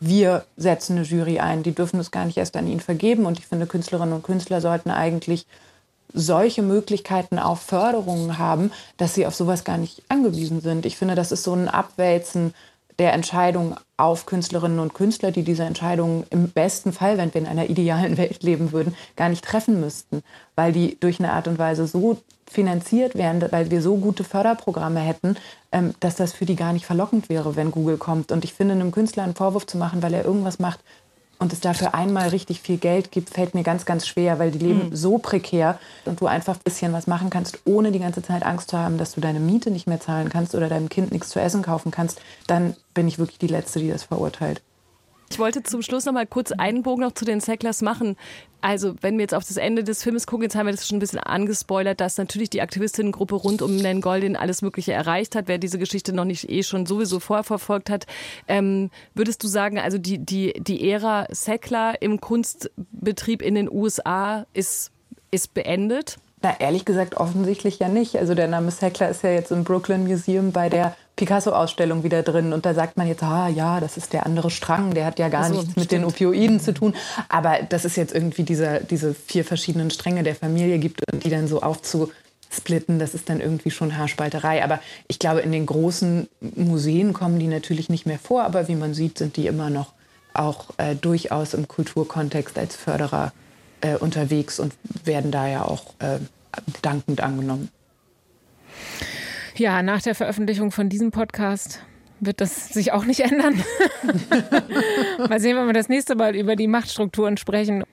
wir 0.00 0.44
setzen 0.56 0.96
eine 0.96 1.06
Jury 1.06 1.38
ein. 1.38 1.62
Die 1.62 1.74
dürfen 1.74 2.00
es 2.00 2.10
gar 2.10 2.24
nicht 2.24 2.36
erst 2.36 2.56
an 2.56 2.66
ihn 2.66 2.80
vergeben. 2.80 3.24
Und 3.24 3.38
ich 3.38 3.46
finde, 3.46 3.66
Künstlerinnen 3.66 4.14
und 4.14 4.24
Künstler 4.24 4.60
sollten 4.60 4.90
eigentlich 4.90 5.46
solche 6.12 6.62
Möglichkeiten 6.62 7.38
auf 7.38 7.60
Förderungen 7.60 8.36
haben, 8.36 8.72
dass 8.96 9.14
sie 9.14 9.26
auf 9.26 9.34
sowas 9.34 9.62
gar 9.62 9.78
nicht 9.78 10.02
angewiesen 10.08 10.60
sind. 10.60 10.86
Ich 10.86 10.96
finde, 10.96 11.14
das 11.14 11.30
ist 11.30 11.44
so 11.44 11.54
ein 11.54 11.68
Abwälzen 11.68 12.52
der 12.98 13.12
Entscheidung 13.12 13.76
auf 13.96 14.26
Künstlerinnen 14.26 14.80
und 14.80 14.92
Künstler, 14.92 15.30
die 15.30 15.44
diese 15.44 15.64
Entscheidungen 15.64 16.24
im 16.30 16.50
besten 16.50 16.92
Fall, 16.92 17.16
wenn 17.16 17.32
wir 17.32 17.40
in 17.40 17.46
einer 17.46 17.66
idealen 17.70 18.16
Welt 18.16 18.42
leben 18.42 18.72
würden, 18.72 18.96
gar 19.16 19.28
nicht 19.28 19.44
treffen 19.44 19.80
müssten, 19.80 20.22
weil 20.56 20.72
die 20.72 20.98
durch 20.98 21.20
eine 21.20 21.32
Art 21.32 21.46
und 21.46 21.58
Weise 21.58 21.86
so 21.86 22.18
finanziert 22.52 23.14
wären, 23.14 23.42
weil 23.50 23.70
wir 23.70 23.82
so 23.82 23.96
gute 23.96 24.24
Förderprogramme 24.24 25.00
hätten, 25.00 25.36
ähm, 25.72 25.94
dass 26.00 26.16
das 26.16 26.32
für 26.32 26.46
die 26.46 26.56
gar 26.56 26.72
nicht 26.72 26.86
verlockend 26.86 27.28
wäre, 27.28 27.56
wenn 27.56 27.70
Google 27.70 27.96
kommt. 27.96 28.30
Und 28.30 28.44
ich 28.44 28.52
finde, 28.52 28.74
einem 28.74 28.92
Künstler 28.92 29.24
einen 29.24 29.34
Vorwurf 29.34 29.66
zu 29.66 29.76
machen, 29.78 30.02
weil 30.02 30.14
er 30.14 30.24
irgendwas 30.24 30.58
macht 30.58 30.80
und 31.42 31.52
es 31.52 31.60
dafür 31.60 31.92
einmal 31.92 32.28
richtig 32.28 32.60
viel 32.60 32.78
Geld 32.78 33.10
gibt, 33.10 33.30
fällt 33.30 33.54
mir 33.54 33.64
ganz, 33.64 33.84
ganz 33.84 34.06
schwer, 34.06 34.38
weil 34.38 34.52
die 34.52 34.60
leben 34.60 34.90
mhm. 34.90 34.96
so 34.96 35.18
prekär 35.18 35.78
und 36.04 36.20
du 36.20 36.26
einfach 36.26 36.54
ein 36.54 36.62
bisschen 36.62 36.92
was 36.92 37.08
machen 37.08 37.30
kannst, 37.30 37.58
ohne 37.64 37.90
die 37.90 37.98
ganze 37.98 38.22
Zeit 38.22 38.44
Angst 38.44 38.70
zu 38.70 38.78
haben, 38.78 38.96
dass 38.96 39.14
du 39.14 39.20
deine 39.20 39.40
Miete 39.40 39.72
nicht 39.72 39.88
mehr 39.88 39.98
zahlen 39.98 40.28
kannst 40.28 40.54
oder 40.54 40.68
deinem 40.68 40.88
Kind 40.88 41.10
nichts 41.10 41.30
zu 41.30 41.40
essen 41.40 41.62
kaufen 41.62 41.90
kannst, 41.90 42.20
dann 42.46 42.76
bin 42.94 43.08
ich 43.08 43.18
wirklich 43.18 43.38
die 43.38 43.48
Letzte, 43.48 43.80
die 43.80 43.90
das 43.90 44.04
verurteilt. 44.04 44.62
Ich 45.32 45.38
wollte 45.38 45.62
zum 45.62 45.80
Schluss 45.80 46.04
noch 46.04 46.12
mal 46.12 46.26
kurz 46.26 46.52
einen 46.52 46.82
Bogen 46.82 47.00
noch 47.00 47.12
zu 47.12 47.24
den 47.24 47.40
Sacklers 47.40 47.80
machen. 47.80 48.18
Also, 48.60 48.94
wenn 49.00 49.16
wir 49.16 49.22
jetzt 49.22 49.32
auf 49.32 49.46
das 49.46 49.56
Ende 49.56 49.82
des 49.82 50.02
Films 50.02 50.26
gucken, 50.26 50.42
jetzt 50.42 50.56
haben 50.56 50.66
wir 50.66 50.72
das 50.74 50.86
schon 50.86 50.98
ein 50.98 51.00
bisschen 51.00 51.20
angespoilert, 51.20 52.02
dass 52.02 52.18
natürlich 52.18 52.50
die 52.50 52.60
Aktivistinnengruppe 52.60 53.36
rund 53.36 53.62
um 53.62 53.74
Nan 53.74 54.02
Goldin 54.02 54.36
alles 54.36 54.60
Mögliche 54.60 54.92
erreicht 54.92 55.34
hat. 55.34 55.48
Wer 55.48 55.56
diese 55.56 55.78
Geschichte 55.78 56.12
noch 56.12 56.26
nicht 56.26 56.50
eh 56.50 56.62
schon 56.62 56.84
sowieso 56.84 57.18
vorverfolgt 57.18 57.88
hat, 57.88 58.04
ähm, 58.46 58.90
würdest 59.14 59.42
du 59.42 59.48
sagen, 59.48 59.78
also 59.78 59.96
die, 59.96 60.18
die, 60.18 60.52
die 60.52 60.90
Ära 60.90 61.26
Sackler 61.30 62.02
im 62.02 62.20
Kunstbetrieb 62.20 63.40
in 63.40 63.54
den 63.54 63.72
USA 63.72 64.44
ist, 64.52 64.90
ist 65.30 65.54
beendet? 65.54 66.18
Na, 66.42 66.60
ehrlich 66.60 66.84
gesagt, 66.84 67.16
offensichtlich 67.16 67.78
ja 67.78 67.88
nicht. 67.88 68.16
Also 68.16 68.34
der 68.34 68.48
Name 68.48 68.70
Sackler 68.70 69.08
ist 69.08 69.22
ja 69.22 69.30
jetzt 69.30 69.50
im 69.50 69.64
Brooklyn 69.64 70.06
Museum 70.06 70.52
bei 70.52 70.68
der 70.68 70.94
Picasso-Ausstellung 71.22 72.02
wieder 72.02 72.24
drin. 72.24 72.52
Und 72.52 72.66
da 72.66 72.74
sagt 72.74 72.96
man 72.96 73.06
jetzt, 73.06 73.22
ah 73.22 73.46
ja, 73.46 73.78
das 73.78 73.96
ist 73.96 74.12
der 74.12 74.26
andere 74.26 74.50
Strang, 74.50 74.92
der 74.92 75.06
hat 75.06 75.20
ja 75.20 75.28
gar 75.28 75.48
so, 75.48 75.60
nichts 75.60 75.76
mit 75.76 75.92
den 75.92 76.04
Opioiden 76.04 76.58
zu 76.58 76.74
tun. 76.74 76.96
Aber 77.28 77.60
das 77.68 77.84
ist 77.84 77.96
jetzt 77.96 78.12
irgendwie 78.12 78.42
dieser, 78.42 78.80
diese 78.80 79.14
vier 79.14 79.44
verschiedenen 79.44 79.92
Stränge 79.92 80.24
der 80.24 80.34
Familie 80.34 80.80
gibt 80.80 81.00
und 81.12 81.22
die 81.22 81.30
dann 81.30 81.46
so 81.46 81.62
aufzusplitten, 81.62 82.98
das 82.98 83.14
ist 83.14 83.28
dann 83.28 83.40
irgendwie 83.40 83.70
schon 83.70 83.96
Haarspalterei. 83.96 84.64
Aber 84.64 84.80
ich 85.06 85.20
glaube, 85.20 85.42
in 85.42 85.52
den 85.52 85.64
großen 85.64 86.28
Museen 86.56 87.12
kommen 87.12 87.38
die 87.38 87.46
natürlich 87.46 87.88
nicht 87.88 88.04
mehr 88.04 88.18
vor. 88.18 88.42
Aber 88.42 88.66
wie 88.66 88.74
man 88.74 88.92
sieht, 88.92 89.18
sind 89.18 89.36
die 89.36 89.46
immer 89.46 89.70
noch 89.70 89.92
auch 90.34 90.70
äh, 90.78 90.96
durchaus 90.96 91.54
im 91.54 91.68
Kulturkontext 91.68 92.58
als 92.58 92.74
Förderer 92.74 93.32
äh, 93.80 93.94
unterwegs 93.94 94.58
und 94.58 94.72
werden 95.04 95.30
da 95.30 95.46
ja 95.46 95.64
auch 95.64 95.84
äh, 96.00 96.18
dankend 96.82 97.20
angenommen. 97.20 97.68
Ja, 99.62 99.80
nach 99.84 100.02
der 100.02 100.16
Veröffentlichung 100.16 100.72
von 100.72 100.88
diesem 100.88 101.12
Podcast 101.12 101.84
wird 102.18 102.40
das 102.40 102.70
sich 102.70 102.90
auch 102.90 103.04
nicht 103.04 103.20
ändern. 103.20 103.62
mal 105.28 105.38
sehen, 105.38 105.56
wenn 105.56 105.66
wir 105.66 105.72
das 105.72 105.88
nächste 105.88 106.16
Mal 106.16 106.34
über 106.34 106.56
die 106.56 106.66
Machtstrukturen 106.66 107.36
sprechen. 107.36 107.84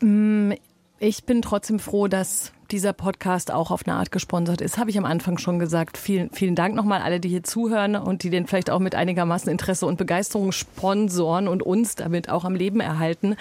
Mm, 0.00 0.50
ich 0.98 1.22
bin 1.22 1.42
trotzdem 1.42 1.78
froh, 1.78 2.08
dass 2.08 2.52
dieser 2.74 2.92
Podcast 2.92 3.52
auch 3.52 3.70
auf 3.70 3.86
eine 3.86 3.96
Art 3.96 4.10
gesponsert 4.10 4.60
ist, 4.60 4.78
habe 4.78 4.90
ich 4.90 4.98
am 4.98 5.04
Anfang 5.04 5.38
schon 5.38 5.60
gesagt. 5.60 5.96
Vielen, 5.96 6.30
vielen 6.30 6.56
Dank 6.56 6.74
nochmal 6.74 7.02
alle, 7.02 7.20
die 7.20 7.28
hier 7.28 7.44
zuhören 7.44 7.94
und 7.94 8.24
die 8.24 8.30
den 8.30 8.48
vielleicht 8.48 8.68
auch 8.68 8.80
mit 8.80 8.96
einigermaßen 8.96 9.48
Interesse 9.48 9.86
und 9.86 9.96
Begeisterung 9.96 10.50
sponsoren 10.50 11.46
und 11.46 11.62
uns 11.62 11.94
damit 11.94 12.28
auch 12.28 12.44
am 12.44 12.56
Leben 12.56 12.80
erhalten. 12.80 13.36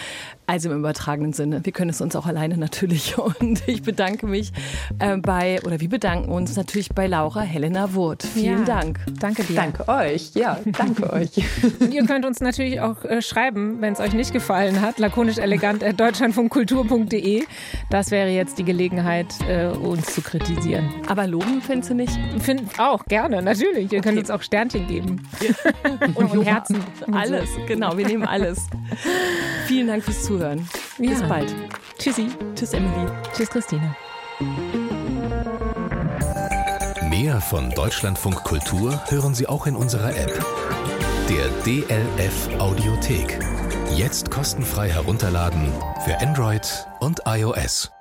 Also 0.45 0.69
im 0.69 0.77
übertragenen 0.77 1.33
Sinne. 1.33 1.65
Wir 1.65 1.73
können 1.73 1.89
es 1.89 1.99
uns 1.99 2.15
auch 2.15 2.27
alleine 2.27 2.57
natürlich. 2.57 3.17
Und 3.39 3.67
ich 3.67 3.81
bedanke 3.81 4.27
mich 4.27 4.51
äh, 4.99 5.17
bei, 5.17 5.61
oder 5.63 5.79
wir 5.79 5.89
bedanken 5.89 6.29
uns 6.29 6.55
natürlich 6.55 6.89
bei 6.89 7.07
Laura 7.07 7.41
Helena 7.41 7.93
Wurth. 7.93 8.23
Vielen 8.23 8.59
ja, 8.59 8.65
Dank. 8.65 8.99
Danke 9.19 9.43
dir. 9.43 9.55
Danke 9.55 9.87
euch. 9.87 10.31
Ja, 10.35 10.59
danke 10.65 11.11
euch. 11.13 11.31
Und 11.79 11.93
ihr 11.93 12.05
könnt 12.05 12.25
uns 12.25 12.41
natürlich 12.41 12.81
auch 12.81 13.03
äh, 13.05 13.21
schreiben, 13.21 13.79
wenn 13.79 13.93
es 13.93 13.99
euch 13.99 14.13
nicht 14.13 14.33
gefallen 14.33 14.81
hat. 14.81 14.99
Lakonisch 14.99 15.37
elegant 15.37 15.83
at 15.83 15.99
deutschlandfunkkultur.de. 15.99 17.45
Das 17.89 18.11
wäre 18.11 18.29
jetzt 18.29 18.57
die 18.57 18.65
Gelegenheit, 18.65 19.22
Gelegenheit, 19.23 19.73
äh, 19.73 19.77
uns 19.77 20.13
zu 20.13 20.21
kritisieren. 20.21 20.89
Aber 21.07 21.27
loben 21.27 21.61
findest 21.61 21.91
du 21.91 21.95
nicht? 21.95 22.17
Find 22.39 22.79
auch, 22.79 23.05
gerne, 23.05 23.41
natürlich. 23.41 23.91
Ihr 23.91 23.99
okay. 23.99 24.09
könnt 24.09 24.19
uns 24.19 24.29
auch 24.29 24.41
Sternchen 24.41 24.87
geben. 24.87 25.27
und, 26.15 26.31
und 26.31 26.45
Herzen. 26.45 26.83
Alles, 27.11 27.49
genau, 27.67 27.97
wir 27.97 28.05
nehmen 28.05 28.25
alles. 28.25 28.67
Vielen 29.67 29.87
Dank 29.87 30.03
fürs 30.03 30.23
Zuhören. 30.23 30.67
Ja. 30.97 31.09
Bis 31.09 31.23
bald. 31.23 31.53
Tschüssi. 31.97 32.27
Tschüss, 32.55 32.73
Emily. 32.73 33.11
Tschüss, 33.35 33.49
Christine. 33.49 33.95
Mehr 37.09 37.39
von 37.41 37.69
Deutschlandfunk 37.71 38.43
Kultur 38.43 39.01
hören 39.09 39.33
Sie 39.33 39.47
auch 39.47 39.67
in 39.67 39.75
unserer 39.75 40.09
App. 40.09 40.45
Der 41.29 41.47
DLF 41.63 42.59
Audiothek. 42.59 43.39
Jetzt 43.95 44.31
kostenfrei 44.31 44.89
herunterladen 44.89 45.71
für 46.03 46.19
Android 46.19 46.87
und 46.99 47.21
iOS. 47.25 47.92